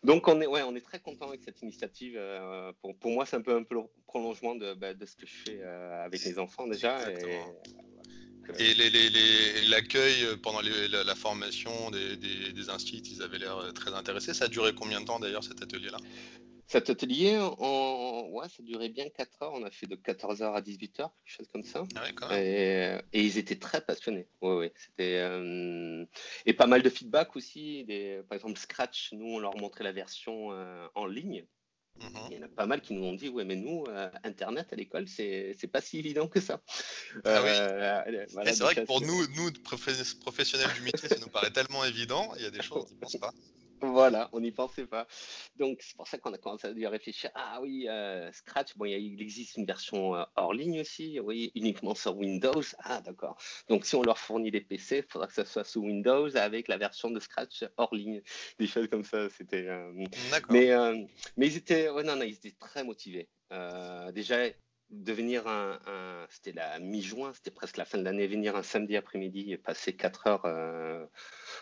[0.03, 2.15] donc on est, ouais, on est très content avec cette initiative.
[2.17, 5.15] Euh, pour, pour, moi, c'est un peu, un peu le prolongement de, bah, de ce
[5.15, 6.99] que je fais avec mes enfants déjà.
[8.59, 8.73] Et,
[9.67, 14.33] l'accueil pendant la, formation des, des, des instituts, ils avaient l'air très intéressés.
[14.33, 15.97] Ça a duré combien de temps d'ailleurs cet atelier-là?
[16.67, 18.27] Cet atelier, en...
[18.31, 19.53] ouais, ça durait bien 4 heures.
[19.53, 21.83] On a fait de 14h à 18h, quelque chose comme ça.
[21.95, 24.27] Ah et, ils étaient très passionnés.
[24.41, 24.73] Ouais, ouais.
[24.75, 26.05] C'était, euh,
[26.45, 27.85] Et pas mal de feedback aussi.
[27.85, 28.21] Des...
[28.27, 31.45] Par exemple, Scratch, nous, on leur montrait la version euh, en ligne.
[32.01, 32.09] Mhm.
[32.29, 34.67] Il y en a pas mal qui nous ont dit Ouais, mais nous, euh, Internet
[34.71, 36.61] à l'école, c'est, c'est pas si évident que ça.
[37.23, 37.41] Ah
[38.43, 42.33] c'est vrai que pour nous, nous, professionnels du métier, ça nous paraît tellement évident.
[42.35, 43.33] Il y a des choses, on n'y pense pas.
[43.81, 45.07] Voilà, on n'y pensait pas.
[45.55, 47.29] Donc, c'est pour ça qu'on a commencé à réfléchir.
[47.35, 51.93] Ah oui, euh, Scratch, bon, il existe une version euh, hors ligne aussi, oui, uniquement
[51.93, 52.61] sur Windows.
[52.79, 53.37] Ah, d'accord.
[53.69, 56.67] Donc, si on leur fournit des PC, il faudra que ça soit sous Windows avec
[56.67, 58.21] la version de Scratch hors ligne.
[58.59, 59.67] Des choses comme ça, c'était.
[59.67, 59.91] Euh,
[60.49, 60.71] mais,
[61.37, 63.29] mais ils étaient, non, non, ils étaient très motivés.
[64.13, 64.47] déjà,
[64.89, 65.79] de venir un,
[66.29, 69.95] c'était la mi-juin, c'était presque la fin de l'année, venir un samedi après-midi et passer
[69.95, 71.09] 4 heures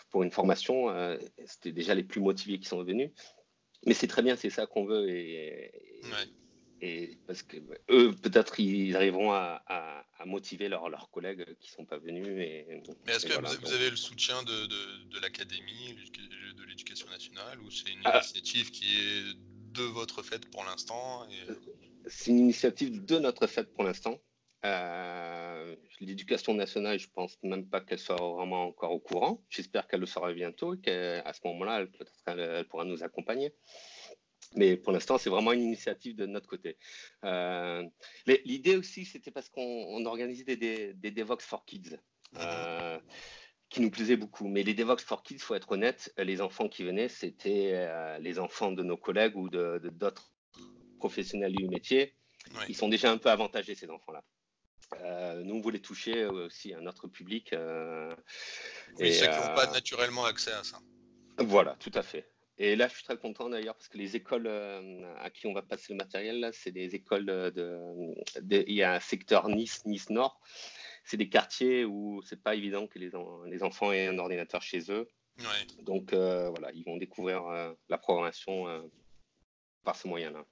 [0.10, 3.12] pour une formation, euh, c'était déjà les plus motivés qui sont venus.
[3.86, 5.10] Mais c'est très bien, c'est ça qu'on veut.
[5.10, 5.72] Et,
[6.82, 7.58] et, parce que
[7.90, 9.62] eux, peut-être, ils arriveront à,
[10.26, 12.28] motiver leurs collègues qui ne sont pas venus.
[12.28, 15.96] Et, Mais est-ce que vous, avez le soutien de, de, l'académie,
[16.58, 18.18] de l'éducation nationale, ou c'est une ah.
[18.18, 19.24] initiative qui est
[19.74, 21.28] de votre fait pour l'instant
[22.08, 24.20] C'est une initiative de notre fait pour l'instant.
[24.66, 29.44] Euh, l'éducation nationale, je pense même pas qu'elle soit vraiment encore au courant.
[29.50, 33.54] J'espère qu'elle le sera bientôt et qu'à ce moment-là, peut-être elle, pourra nous accompagner.
[34.56, 36.78] Mais pour l'instant, c'est vraiment une initiative de notre côté.
[37.24, 37.84] Euh,
[38.26, 41.98] l'idée aussi, c'était parce qu'on organisait des, des, Devox for Kids.
[42.38, 43.00] Euh,
[43.70, 44.48] qui nous plaisaient beaucoup.
[44.48, 48.72] Mais les Devox for Kids, faut être honnête, les enfants qui venaient, c'était les enfants
[48.72, 50.35] de nos collègues ou d'autres
[51.06, 52.16] professionnels du métier.
[52.68, 54.24] Ils sont déjà un peu avantagés, ces enfants-là.
[55.02, 57.54] Euh, nous, on voulait toucher euh, aussi un autre public.
[57.54, 58.16] Euh,
[59.00, 60.80] et, ceux qui n'ont pas naturellement accès à ça.
[61.38, 62.28] Voilà, tout à fait.
[62.58, 65.62] Et là, je suis très content d'ailleurs parce que les écoles à qui on va
[65.62, 67.82] passer le matériel, là, c'est des écoles de,
[68.50, 70.40] Il y a un secteur Nice, Nice Nord.
[71.04, 73.12] C'est des quartiers où c'est pas évident que les,
[73.48, 75.08] les, enfants aient un ordinateur chez eux.
[75.82, 77.44] Donc voilà, ils vont découvrir
[77.90, 78.90] la programmation
[79.84, 80.46] par ce moyen-là.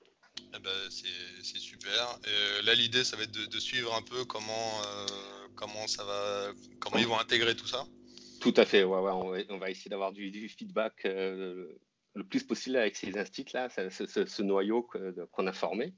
[0.55, 2.19] Eh ben, c'est super.
[2.27, 5.05] Euh, là, l'idée, ça va être de, suivre un peu comment, euh,
[5.55, 7.85] comment ça va, comment ils vont intégrer tout ça.
[8.39, 8.83] Tout à fait.
[8.83, 11.67] Ouais, ouais, on, va, essayer d'avoir du, feedback euh,
[12.13, 14.87] le plus possible avec ces instituts là, ce, noyau
[15.31, 15.93] qu'on a formé.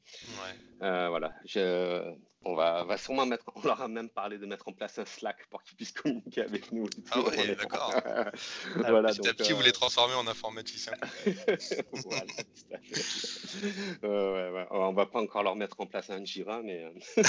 [0.79, 1.33] voilà.
[1.45, 4.99] Je, on va, va, sûrement mettre, on leur a même parlé de mettre en place
[4.99, 6.87] un Slack pour qu'ils puissent communiquer avec nous.
[7.09, 7.91] Ah ouais, d'accord.
[8.75, 10.93] voilà, petit à petit, vous les transformez en informaticiens.
[11.91, 12.33] voilà,
[14.03, 16.83] euh, ouais, On va pas encore leur mettre en place un Jira, mais.
[16.83, 16.91] Euh,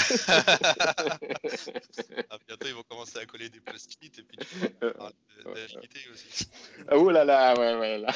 [2.29, 5.11] ah, bientôt, ils vont commencer à coller des post-it et puis tu vas
[5.53, 6.47] d'agilité aussi.
[6.87, 8.13] Ah, oh là là, ouais, ouais, là.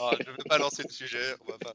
[0.00, 1.74] Ah, je ne vais pas lancer le sujet, on va pas.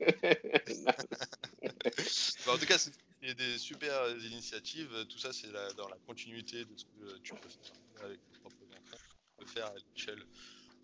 [2.47, 2.77] en tout cas,
[3.21, 4.62] et des super initiatives.
[4.63, 8.55] Tout ça, c'est dans la continuité de ce que tu peux faire avec tes propres
[8.71, 8.97] enfants.
[9.37, 10.23] Tu peux faire à l'échelle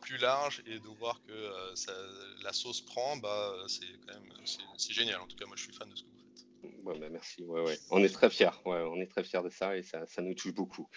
[0.01, 1.93] plus large et de voir que euh, ça,
[2.43, 4.31] la sauce prend, bah, c'est quand même
[4.77, 5.19] c'est génial.
[5.21, 6.85] En tout cas, moi, je suis fan de ce que vous faites.
[6.85, 7.43] Ouais, bah, merci.
[7.43, 7.79] Ouais, ouais.
[7.91, 8.49] On est très fiers.
[8.65, 10.89] Ouais, on est très fiers de ça et ça, ça nous touche beaucoup.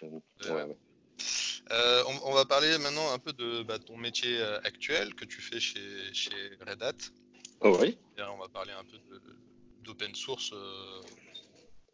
[1.71, 5.25] Euh, on, on, va parler maintenant un peu de bah, ton métier euh, actuel que
[5.25, 6.97] tu fais chez, chez Red Hat.
[7.61, 7.97] Oh, oui.
[8.19, 8.99] Et on va parler un peu
[9.85, 10.53] d'open source.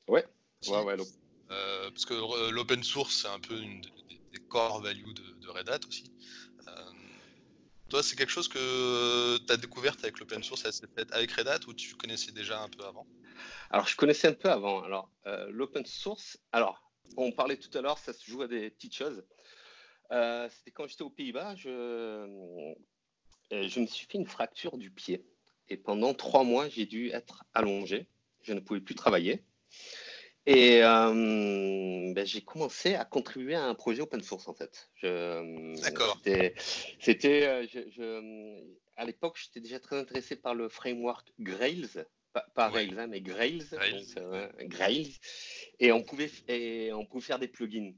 [0.08, 0.24] ouais.
[0.66, 0.96] Ouais, ouais,
[1.48, 3.88] parce que l'open source, c'est un peu une des,
[4.48, 6.12] core values de, de, Red Hat aussi.
[7.88, 10.64] Toi, c'est quelque chose que tu as découvert avec l'open source
[11.12, 13.06] avec Red Hat ou tu connaissais déjà un peu avant?
[13.70, 14.82] Alors, je connaissais un peu avant.
[14.82, 16.82] Alors, euh, l'open source, alors,
[17.16, 19.24] on parlait tout à l'heure, ça se joue à des petites choses.
[20.12, 22.74] Euh, c'était quand j'étais aux Pays-Bas, je, euh,
[23.50, 25.24] je me suis fait une fracture du pied.
[25.70, 28.06] Et pendant trois mois, j'ai dû être allongé.
[28.42, 29.44] Je ne pouvais plus travailler.
[30.50, 34.88] Et euh, ben, j'ai commencé à contribuer à un projet open source en fait.
[35.02, 36.18] D'accord.
[36.98, 38.60] C'était, euh,
[38.96, 43.62] à l'époque, j'étais déjà très intéressé par le framework Grails, pas, Rails, hein, mais Grails,
[44.16, 45.16] euh, Grails.
[45.80, 47.92] Et on pouvait, et on pouvait faire des plugins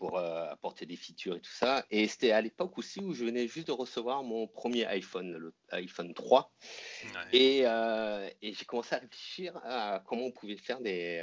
[0.00, 1.84] pour apporter des features et tout ça.
[1.90, 5.54] Et c'était à l'époque aussi où je venais juste de recevoir mon premier iPhone, le
[5.72, 6.52] iPhone 3.
[7.32, 11.22] Et, et j'ai commencé à réfléchir à comment on pouvait faire des,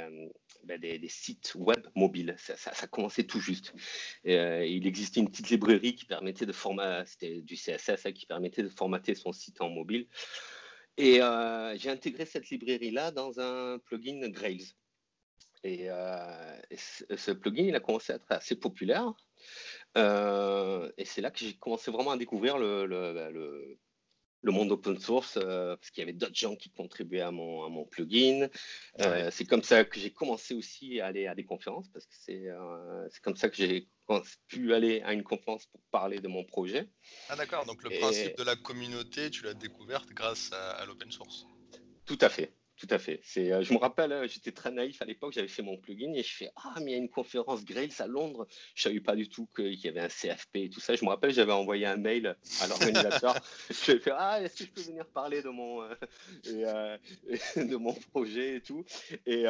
[0.64, 2.34] ben, des, sites web mobiles.
[2.38, 3.72] Ça, ça, commençait tout juste.
[4.26, 8.62] Euh, il existait une petite librairie qui permettait de formater, du CSS hein, qui permettait
[8.62, 10.06] de formater son site en mobile.
[10.96, 14.74] Et euh, j'ai intégré cette librairie-là dans un plugin Grails.
[15.64, 19.12] Et, euh, ce plugin, il a commencé à être assez populaire.
[19.96, 23.78] et c'est là que j'ai commencé vraiment à découvrir le, le, le
[24.42, 27.64] le monde open source euh, parce qu'il y avait d'autres gens qui contribuaient à mon,
[27.64, 28.48] à mon plugin.
[29.00, 32.14] Euh, c'est comme ça que j'ai commencé aussi à aller à des conférences parce que
[32.18, 33.88] c'est euh, comme ça que j'ai
[34.46, 36.88] pu aller à une conférence pour parler de mon projet.
[37.28, 41.46] Ah d'accord, donc le principe de la communauté, tu l'as découverte grâce à l'open source.
[42.06, 42.52] Tout à fait.
[42.78, 43.18] Tout à fait.
[43.24, 46.12] C'est, euh, je me rappelle, euh, j'étais très naïf à l'époque, j'avais fait mon plugin
[46.14, 48.46] et je fais Ah, mais il y a une conférence Grails à Londres.
[48.76, 50.94] Je savais pas du tout qu'il y avait un CFP et tout ça.
[50.94, 53.34] Je me rappelle, j'avais envoyé un mail à l'organisateur.
[53.70, 56.98] je lui ai fait Ah, est-ce que je peux venir parler de mon, euh,
[57.56, 58.84] de mon projet et tout
[59.26, 59.44] et,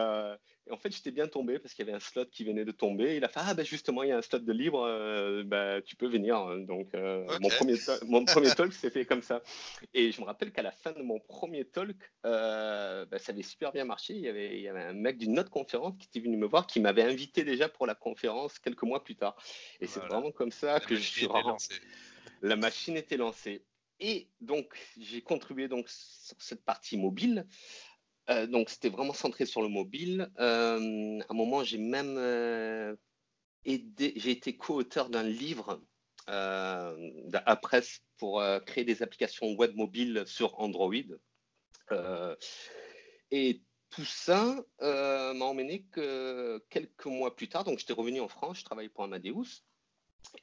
[0.68, 2.72] et en fait, j'étais bien tombé parce qu'il y avait un slot qui venait de
[2.72, 3.16] tomber.
[3.16, 5.80] Il a fait Ah, ben justement, il y a un slot de libre, euh, ben,
[5.82, 6.56] tu peux venir.
[6.66, 7.74] Donc, euh, mon, premier
[8.06, 9.42] mon premier talk s'est fait comme ça.
[9.94, 13.42] Et je me rappelle qu'à la fin de mon premier talk, euh, ben, ça avait
[13.42, 14.14] super bien marché.
[14.14, 16.46] Il y, avait, il y avait un mec d'une autre conférence qui était venu me
[16.46, 19.36] voir, qui m'avait invité déjà pour la conférence quelques mois plus tard.
[19.80, 21.74] Et c'est vraiment comme ça que je suis rentré.
[22.42, 23.64] La machine était lancée.
[24.00, 27.46] Et donc, j'ai contribué donc sur cette partie mobile.
[28.30, 30.30] Euh, donc, c'était vraiment centré sur le mobile.
[30.38, 32.94] Euh, à un moment, j'ai même euh,
[33.64, 35.82] été co-auteur d'un livre
[36.26, 40.92] à presse pour créer des applications web mobiles sur Android.
[43.30, 48.58] et tout ça m'a emmené que quelques mois plus tard, donc j'étais revenu en France,
[48.58, 49.64] je travaillais pour Amadeus,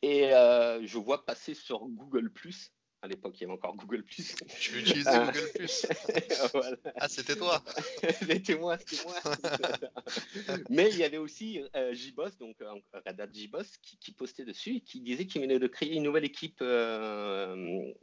[0.01, 2.31] et je vois passer sur Google⁇
[3.05, 4.03] à l'époque, il y avait encore Google+.
[4.09, 5.31] Je utilisais ah.
[5.31, 5.67] Google+.
[6.53, 6.77] voilà.
[6.95, 7.63] Ah, c'était toi
[8.27, 9.15] C'était moi, c'était moi.
[10.69, 12.73] Mais il y avait aussi euh, JBoss, donc euh,
[13.05, 16.03] Red Hat JBoss, qui, qui, postait dessus et qui disait qu'il venait de créer une
[16.03, 17.93] nouvelle équipe euh,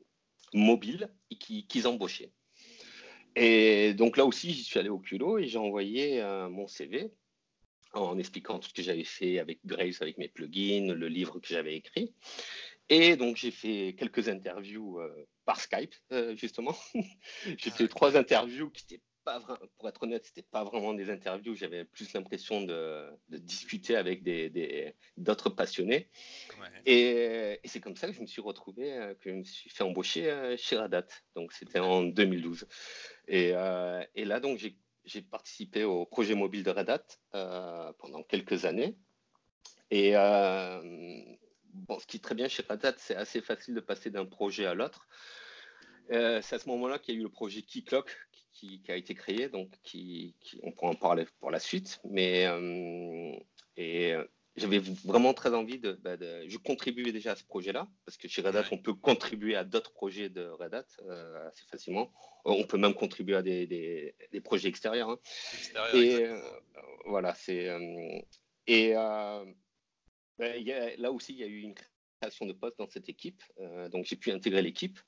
[0.55, 2.33] mobile et qu'ils embauchaient.
[3.35, 7.11] Et donc là aussi, j'y suis allé au culot et j'ai envoyé mon CV
[7.95, 11.49] en expliquant tout ce que j'avais fait avec Grace, avec mes plugins, le livre que
[11.49, 12.15] j'avais écrit.
[12.89, 16.77] Et donc, j'ai fait quelques interviews euh, par Skype, euh, justement.
[17.57, 21.09] j'ai fait trois interviews qui n'étaient pas vraiment, pour être honnête, c'était pas vraiment des
[21.09, 21.55] interviews.
[21.55, 24.25] J'avais plus l'impression de, discuter avec
[25.17, 26.11] d'autres des, passionnés.
[26.85, 29.85] Et, c'est comme ça que je me suis retrouvé, euh, que je me suis fait
[29.85, 31.07] embaucher chez Radat.
[31.37, 32.67] Donc, c'était en 2012.
[33.29, 33.51] Et,
[34.15, 34.59] et là, donc,
[35.05, 38.97] j'ai participé au projet mobile de Red Hat pendant quelques années.
[39.91, 40.17] Et,
[41.73, 44.27] bon, ce qui est très bien chez Red Hat, c'est assez facile de passer d'un
[44.27, 45.07] projet à l'autre.
[46.11, 48.17] Euh, c'est à ce moment-là qu'il y a eu le projet Keyclock
[48.53, 52.01] qui, qui, a été créé, donc qui, on pourra en parler pour la suite.
[52.05, 53.35] Mais euh,
[53.77, 54.25] et euh,
[54.57, 58.43] j'avais vraiment très envie bah, de, Je contribuais déjà à ce projet-là, parce que chez
[58.43, 60.87] Red Hat, on peut contribuer à d'autres projets de Red Hat
[61.47, 62.13] assez facilement.
[62.45, 65.09] On peut même contribuer à des, des, projets extérieurs.
[65.09, 65.19] Hein.
[65.95, 66.27] et
[67.07, 67.71] voilà, c'est.
[68.67, 68.95] et
[70.43, 71.75] ben, là aussi, il y a eu une
[72.21, 73.43] création de poste dans cette équipe.
[73.61, 74.99] Euh, donc, j'ai pu intégrer l'équipe.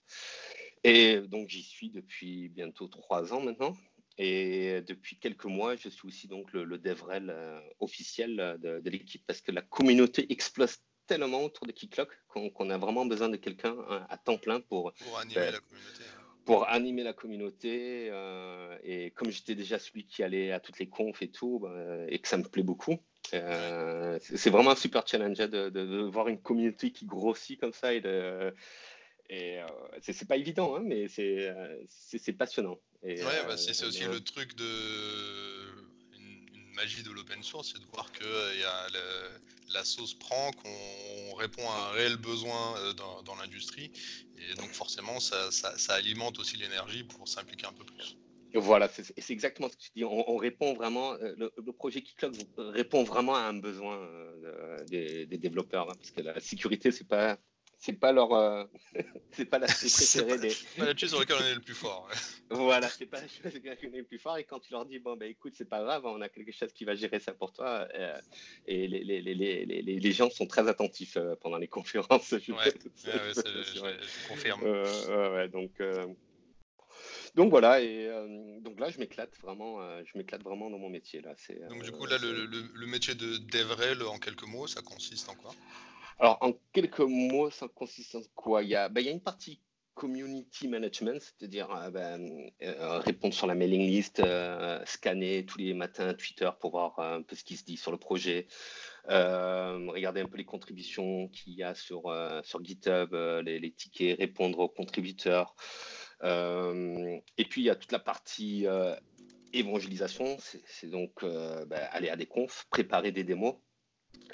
[0.84, 3.76] Et donc, j'y suis depuis bientôt trois ans maintenant.
[4.16, 7.34] Et depuis quelques mois, je suis aussi donc le, le DevRel
[7.80, 12.78] officiel de, de l'équipe parce que la communauté explose tellement autour de Keyclock qu'on a
[12.78, 16.04] vraiment besoin de quelqu'un hein, à temps plein pour, pour animer la communauté.
[16.44, 18.08] Pour animer la communauté.
[18.10, 21.74] Euh, et comme j'étais déjà celui qui allait à toutes les confs et tout, bah,
[22.08, 22.98] et que ça me plaît beaucoup,
[23.32, 27.94] euh, c'est vraiment un super challenge de, de, voir une communauté qui grossit comme ça.
[27.94, 28.54] Et, de,
[29.30, 29.66] et euh,
[30.00, 32.78] c'est pas évident, hein, mais c'est passionnant.
[33.02, 34.64] Et, ouais, bah, c'est aussi le truc de
[36.74, 38.86] magie de l'open source, c'est de voir que euh, y a
[39.72, 43.90] la sauce prend, qu'on répond à un réel besoin euh, dans, l'industrie.
[44.38, 45.50] Et donc forcément, ça,
[45.88, 48.16] alimente aussi l'énergie pour s'impliquer un peu plus.
[48.54, 50.04] Voilà, c'est exactement ce que tu dis.
[50.04, 53.98] On, répond vraiment, euh, le, projet Keycloak répond vraiment à un besoin
[54.88, 57.38] des, développeurs, hein, parce que la sécurité, c'est pas
[57.84, 58.64] c'est pas leur euh,
[59.32, 62.08] c'est pas la préférée des pas la chose sur laquelle on est le plus fort
[62.50, 64.72] voilà c'est pas la chose sur laquelle on est le plus fort et quand tu
[64.72, 67.20] leur dis bon ben écoute c'est pas grave on a quelque chose qui va gérer
[67.20, 68.18] ça pour toi euh,
[68.66, 72.72] et les, les, les, les, gens sont très attentifs euh, pendant les conférences je, ouais.
[73.04, 75.72] je, confirme ouais, donc
[77.34, 78.08] donc voilà, et
[78.60, 81.34] donc là je m'éclate vraiment, je m'éclate vraiment dans mon métier là.
[81.68, 85.28] Donc du coup là le, le, le, métier de DevRel en quelques mots, ça consiste
[85.28, 85.52] en quoi?
[86.18, 88.62] Alors, en quelques mots, ça consiste en quoi?
[88.62, 89.60] Il y, a, ben, il y a une partie
[89.94, 92.18] community management, c'est-à-dire euh,
[92.62, 97.22] euh, répondre sur la mailing list, euh, scanner tous les matins Twitter pour voir un
[97.22, 98.46] peu ce qui se dit sur le projet,
[99.06, 102.12] regarder un peu les contributions qu'il y a sur,
[102.42, 103.14] sur GitHub,
[103.44, 105.54] les, tickets, répondre aux contributeurs.
[106.24, 108.66] Et puis, il y a toute la partie
[109.52, 113.54] évangélisation, c'est donc ben, aller à des confs, préparer des démos.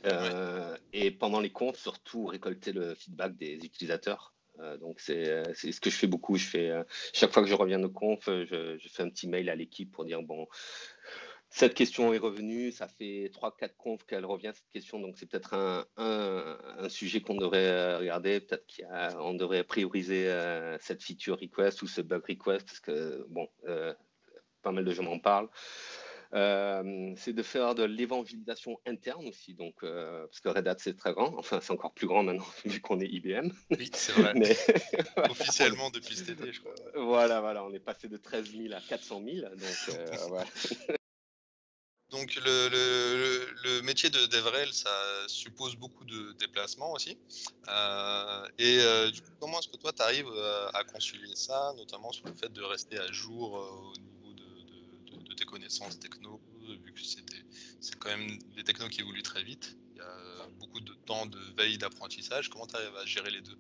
[0.07, 4.35] Euh, et pendant les comptes, surtout récolter le feedback des utilisateurs.
[4.61, 6.37] Euh, donc c'est ce que je fais beaucoup.
[6.37, 6.83] Je fais euh,
[7.13, 10.05] chaque fois que je reviens de conf, je, fais un petit mail à l'équipe pour
[10.05, 10.47] dire bon,
[11.51, 12.73] cette question est revenue.
[12.73, 17.37] Ça fait 3-4 confs qu'elle revient cette question, donc c'est peut-être un, un, sujet qu'on
[17.37, 18.41] devrait regarder.
[18.41, 18.67] Peut-être
[19.19, 20.33] qu'on devrait prioriser
[20.81, 23.49] cette feature request ou ce bug request parce que bon,
[24.63, 25.49] pas mal de gens m'en parlent.
[26.33, 30.97] Euh, c'est de faire de l'évangélisation interne aussi, donc, euh, parce que Red Hat c'est
[30.97, 33.51] très grand, enfin c'est encore plus grand maintenant vu qu'on est IBM.
[33.71, 34.33] Oui, c'est vrai.
[34.37, 34.57] Mais,
[35.29, 36.75] Officiellement depuis cet été, je crois.
[36.95, 40.47] Voilà, voilà, on est passé de 13 000 à 400 000, donc euh, voilà.
[42.11, 44.91] Donc le, métier de DevRel, ça
[45.29, 47.19] suppose beaucoup de déplacements aussi.
[47.69, 50.33] Euh, et euh, du coup, comment est-ce que toi, tu arrives
[50.75, 54.21] à concilier ça, notamment sur le fait de rester à jour au niveau
[55.41, 56.41] tes connaissances techno,
[56.85, 59.77] vu que c'est quand même des technos qui évoluent très vite.
[59.95, 62.51] Il y a beaucoup de temps de veille d'apprentissage.
[62.51, 63.59] Comment tu arrives à gérer les deux?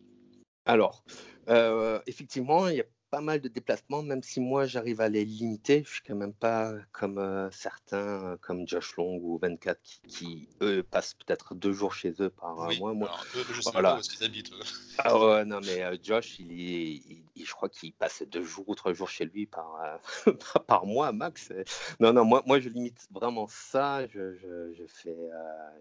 [0.66, 1.02] Alors,
[1.48, 5.24] euh, effectivement, il y a pas mal de déplacements, même si moi j'arrive à les
[5.24, 5.82] limiter.
[5.84, 10.48] Je suis quand même pas comme euh, certains, euh, comme Josh Long ou 24, qui,
[10.62, 12.94] eux passent peut-être deux jours chez eux par mois.
[12.94, 13.10] Moi,
[13.52, 14.52] je sais pas où ils habitent.
[14.98, 18.92] Ah ouais, non, mais Josh, il, est, je crois qu'il passe deux jours ou trois
[18.92, 19.98] jours chez lui par,
[20.66, 21.52] par mois, max.
[21.98, 24.06] Non, non, moi, moi je limite vraiment ça.
[24.06, 25.16] Je, je, fais,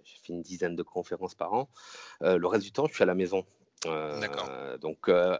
[0.03, 1.69] je fais une dizaine de conférences par an.
[2.21, 3.45] le reste du temps, je suis à la maison.
[3.85, 4.49] D'accord.
[4.81, 5.37] Donc, euh,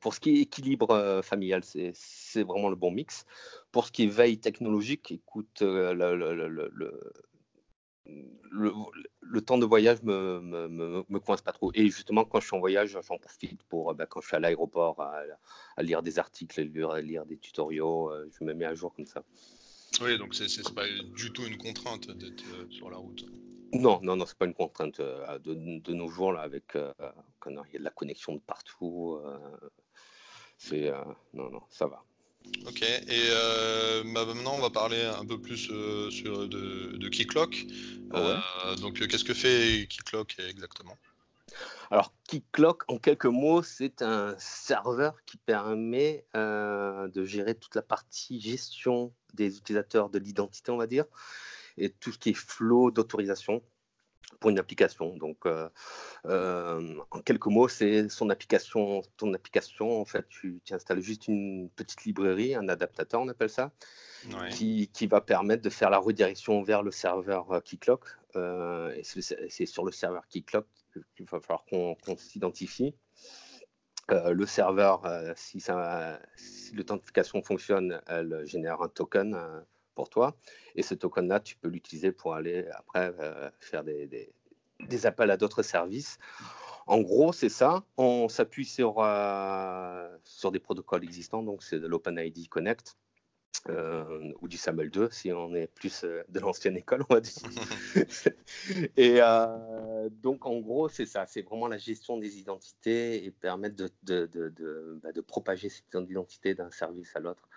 [0.00, 3.24] pour ce qui est équilibre euh, familial, c'est vraiment le bon mix.
[3.72, 5.94] Pour ce qui est veille technologique, écoute, euh,
[8.50, 11.70] le, temps de voyage me, me, coince pas trop.
[11.74, 14.40] Et justement, quand je suis en voyage, j'en profite pour, bah, quand je suis à
[14.40, 19.06] l'aéroport, à, lire des articles, à lire, des tutoriaux, je me mets à jour comme
[19.06, 19.22] ça.
[20.02, 23.24] Oui, donc c'est pas du tout une contrainte d'être sur la route.
[23.72, 26.92] Non, non, non, c'est pas une contrainte euh, de, nos jours là avec euh,
[27.46, 29.20] il y a de la connexion de partout.
[29.24, 29.38] Euh,
[30.58, 30.90] c'est
[31.32, 32.02] non, non, ça va.
[32.66, 33.28] Ok, et
[34.12, 35.70] bah, maintenant on va parler un peu plus
[36.10, 37.66] sur de, de Keyclock.
[38.80, 40.96] donc qu'est-ce que fait Keyclock exactement?
[41.90, 48.40] Alors, Keyclock, en quelques mots, c'est un serveur qui permet de gérer toute la partie
[48.40, 51.04] gestion des utilisateurs de l'identité, on va dire,
[51.80, 53.62] et tout ce qui est flow d'autorisation
[54.38, 55.16] pour une application.
[55.16, 55.68] Donc, euh,
[56.26, 59.02] euh, en quelques mots, c'est son application.
[59.16, 63.72] Ton application, en fait, tu, installes juste une petite librairie, un adaptateur, on appelle ça,
[64.50, 68.04] qui, qui, va permettre de faire la redirection vers le serveur euh, Keyclock.
[68.34, 70.66] et c'est sur le serveur Keyclock
[71.16, 72.94] qu'il va falloir qu'on s'identifie.
[74.08, 75.02] le serveur,
[75.36, 75.60] si,
[76.36, 79.64] si l'authentification fonctionne, elle génère un token
[79.94, 80.36] pour toi.
[80.74, 84.06] Et ce token-là, tu peux l'utiliser pour aller après euh, faire des,
[84.80, 86.18] des, appels à d'autres services.
[86.86, 87.84] En gros, c'est ça.
[87.96, 91.42] On s'appuie sur, euh, sur des protocoles existants.
[91.42, 92.96] Donc, c'est de l'OpenID Connect.
[93.68, 97.34] Euh, ou du SAML 2 si on est plus de l'ancienne école, on va dire.
[98.96, 103.76] et euh, donc, en gros, c'est ça, c'est vraiment la gestion des identités et permettre
[103.76, 107.48] de, de, de, bah, de propager cette identité d'un service à l'autre.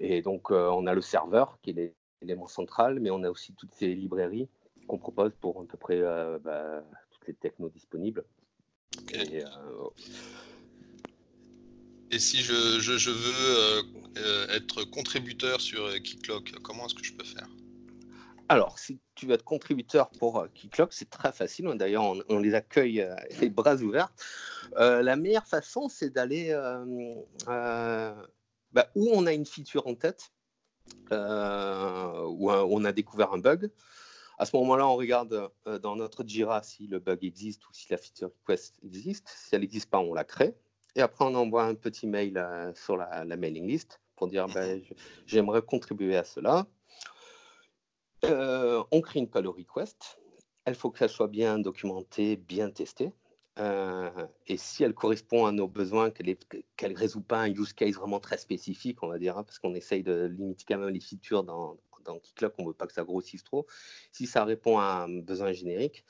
[0.00, 3.74] Et donc, on a le serveur qui est l'élément central, mais on a aussi toutes
[3.74, 4.48] ces librairies
[4.86, 6.00] qu'on propose pour à peu près
[6.40, 8.24] bah, toutes les technos disponibles.
[9.12, 9.42] Et,
[12.14, 13.82] et si je, je, veux euh,
[14.18, 17.48] euh, être contributeur sur euh, Keycloak, comment est-ce que je peux faire?
[18.48, 21.66] Alors, si tu veux être contributeur pour Keycloak, c'est très facile.
[21.74, 23.04] D'ailleurs, on, les accueille
[23.40, 24.12] les bras ouverts.
[24.76, 26.56] la meilleure façon, c'est d'aller
[28.74, 30.32] bah, où on a une feature en tête,
[31.10, 33.70] où on a découvert un bug.
[34.36, 35.50] À ce moment-là, on regarde
[35.82, 39.28] dans notre Jira si le bug existe ou si la feature request existe.
[39.28, 40.56] Si elle n'existe pas, on la crée.
[40.96, 44.80] Et après, on envoie un petit mail euh, sur la, mailing list pour dire ben,
[45.26, 46.66] j'aimerais contribuer à cela.
[48.24, 50.20] Euh, on crée une pull request.
[50.66, 53.12] Il faut qu'elle soit bien documentée, bien testée.
[53.58, 54.10] Euh,
[54.46, 58.20] et si elle correspond à nos besoins, qu'elle ne résout pas un use case vraiment
[58.20, 61.44] très spécifique, on va dire, hein, parce qu'on essaye de limiter quand même les features
[61.44, 62.20] dans, dans
[62.58, 63.66] on ne veut pas que ça grossisse trop.
[64.12, 66.04] Si ça répond à un besoin générique,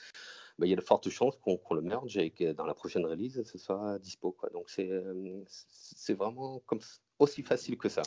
[0.58, 3.04] bah, il y a de fortes chances qu'on le merge et que dans la prochaine
[3.04, 4.32] release, ce soit dispo.
[4.32, 4.50] Quoi.
[4.50, 6.80] Donc euh, c'est vraiment comme,
[7.18, 8.02] aussi facile que ça.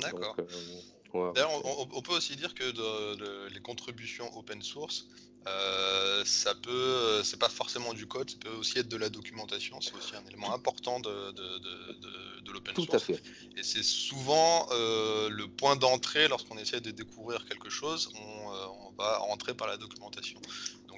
[0.00, 0.36] D'accord.
[0.38, 1.50] Euh, D'ailleurs,
[1.94, 5.08] on, peut aussi dire que les contributions open source,
[5.46, 9.80] euh, ça peut, c'est pas forcément du code, ça peut aussi être de la documentation.
[9.80, 12.88] C'est aussi un élément important de, de, l'open source.
[12.88, 13.22] Tout à fait.
[13.56, 18.10] Et c'est souvent le point d'entrée lorsqu'on essaie de découvrir quelque chose.
[18.14, 20.38] On, on va rentrer par la documentation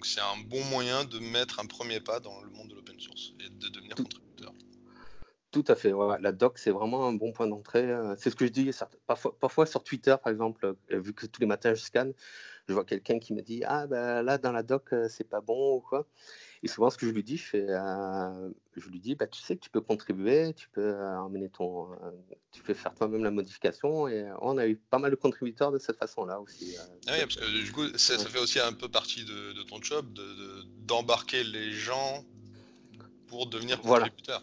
[0.05, 3.33] c'est un bon moyen de mettre un premier pas dans le monde de l'open source
[3.41, 4.21] et de devenir contributeur.
[5.55, 5.93] Tout à fait.
[6.21, 7.89] La doc, c'est vraiment un bon point d'entrée.
[7.89, 8.71] Euh, c'est ce que je dis
[9.07, 12.13] parfois, parfois sur Twitter, par exemple, euh, vu que tous les matins je scanne,
[12.69, 15.41] je vois quelqu'un qui me dit Ah, ben là, dans la doc, euh, c'est pas
[15.41, 16.09] bon ou quoi.
[16.65, 19.43] Et souvent, ce que je lui dis, je, fais, euh, je lui dis, bah, tu
[19.43, 22.11] sais que tu peux contribuer, tu peux euh, emmener ton, euh,
[22.53, 24.09] tu peux faire toi-même la modification.
[24.09, 26.75] Et on a eu pas mal de contributeurs de cette façon-là aussi.
[27.07, 30.07] Ah oui, parce que du coup, ça, fait aussi un peu partie de, ton job
[30.79, 32.25] d'embarquer les gens
[33.27, 34.43] pour devenir contributeurs.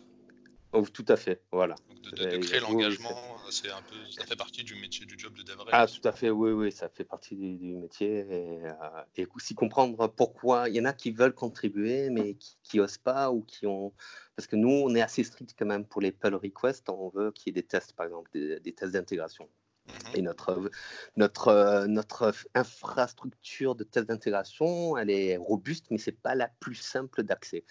[0.73, 1.75] Oh, tout à fait, voilà.
[2.13, 5.67] de, créer l'engagement, c'est un peu, ça fait partie du métier, du job de DevRel.
[5.73, 8.19] Ah, tout à fait, oui, oui, ça fait partie du, métier.
[8.19, 12.77] Et, euh, et, aussi comprendre pourquoi il y en a qui veulent contribuer, mais qui,
[12.77, 13.93] n'osent pas ou qui ont.
[14.37, 16.89] Parce que nous, on est assez strict quand même pour les pull requests.
[16.89, 19.49] On veut qu'il y ait des tests, par exemple, des, tests d'intégration.
[19.87, 20.15] Mhm.
[20.15, 20.71] Et notre,
[21.17, 27.23] notre, notre infrastructure de tests d'intégration, elle est robuste, mais c'est pas la plus simple
[27.23, 27.65] d'accès.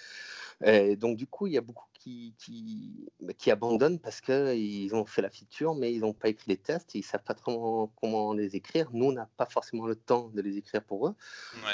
[0.99, 5.05] Donc, du coup, il y a beaucoup qui, qui, bah, qui abandonnent parce qu'ils ont
[5.05, 7.91] fait la feature, mais ils n'ont pas écrit les tests, ils ne savent pas trop
[8.01, 8.89] comment les écrire.
[8.93, 11.15] Nous, on n'a pas forcément le temps de les écrire pour eux.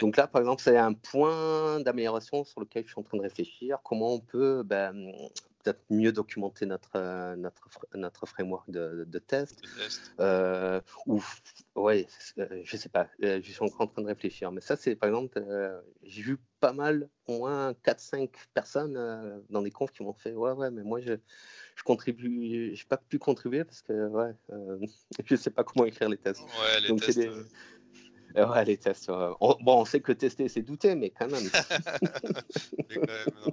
[0.01, 3.23] Donc là, par exemple, c'est un point d'amélioration sur lequel je suis en train de
[3.23, 3.79] réfléchir.
[3.85, 5.13] Comment on peut ben,
[5.67, 9.61] peut-être mieux documenter notre, euh, notre, notre framework de, de, test.
[10.21, 11.23] Euh, ou,
[11.75, 12.07] ouais,
[12.39, 14.53] euh, je sais pas, je suis encore en train de réfléchir.
[14.53, 15.43] Mais ça, c'est par exemple,
[16.05, 20.53] j'ai vu pas mal, au moins 4-5 personnes dans des confs qui m'ont fait Ouais,
[20.53, 21.15] ouais, mais moi, je,
[21.75, 24.35] je contribue, j'ai pas pu contribuer parce que, ouais,
[25.25, 26.43] je sais pas comment écrire les tests.
[26.43, 27.29] Ouais, les tests.
[28.51, 29.09] Ouais, les tests.
[29.09, 31.51] bon, on sait que tester, c'est douter, mais quand même.
[31.51, 33.53] quand même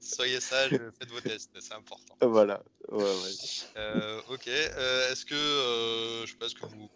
[0.00, 2.16] Soyez sage, faites vos tests, c'est important.
[2.20, 2.62] Voilà.
[2.90, 4.48] Euh, ok.
[4.48, 6.90] Euh, est-ce que euh, je pense que vous,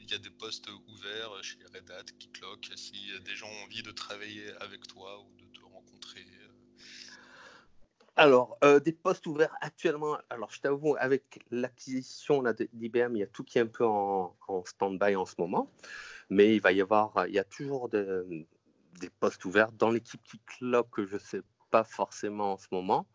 [0.00, 3.82] il y a des postes ouverts chez Red Hat, Keycloak, si des gens ont envie
[3.82, 6.24] de travailler avec toi ou de te rencontrer
[8.16, 12.42] alors, des postes ouverts actuellement, alors je t'avoue, avec l'acquisition
[12.72, 15.70] d'IBM, il y a tout qui est un peu en, en stand-by en ce moment,
[16.30, 18.46] mais il va y avoir, il y a toujours des
[19.20, 23.06] postes ouverts dans l'équipe Keycloak que je sais pas forcément en ce moment,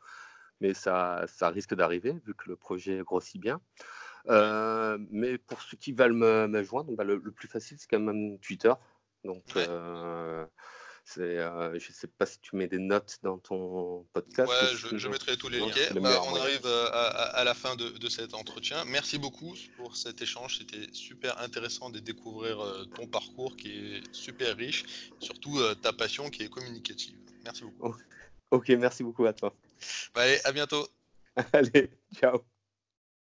[0.62, 3.62] mais ça, ça risque d'arriver vu que le projet grossit bien.
[4.28, 8.00] Euh, mais pour ceux qui veulent me, me joindre, bah, le, plus facile, c'est quand
[8.00, 8.74] même Twitter.
[9.24, 10.46] Donc, euh,
[11.18, 14.50] euh, je ne sais pas si tu mets des notes dans ton podcast.
[14.50, 15.72] Ouais, je, mettrai tous les liens.
[15.96, 18.84] Bah, on arrive à, à, la fin de, de, cet entretien.
[18.86, 20.60] Merci beaucoup pour cet échange.
[20.60, 22.60] C'était super intéressant de découvrir
[22.96, 24.86] ton parcours qui est super riche,
[25.20, 27.16] surtout ta passion qui est communicative.
[27.44, 27.96] Merci beaucoup.
[28.52, 29.54] Ok, merci beaucoup à toi.
[30.16, 30.88] Allez, à bientôt.
[31.54, 32.44] Allez, ciao.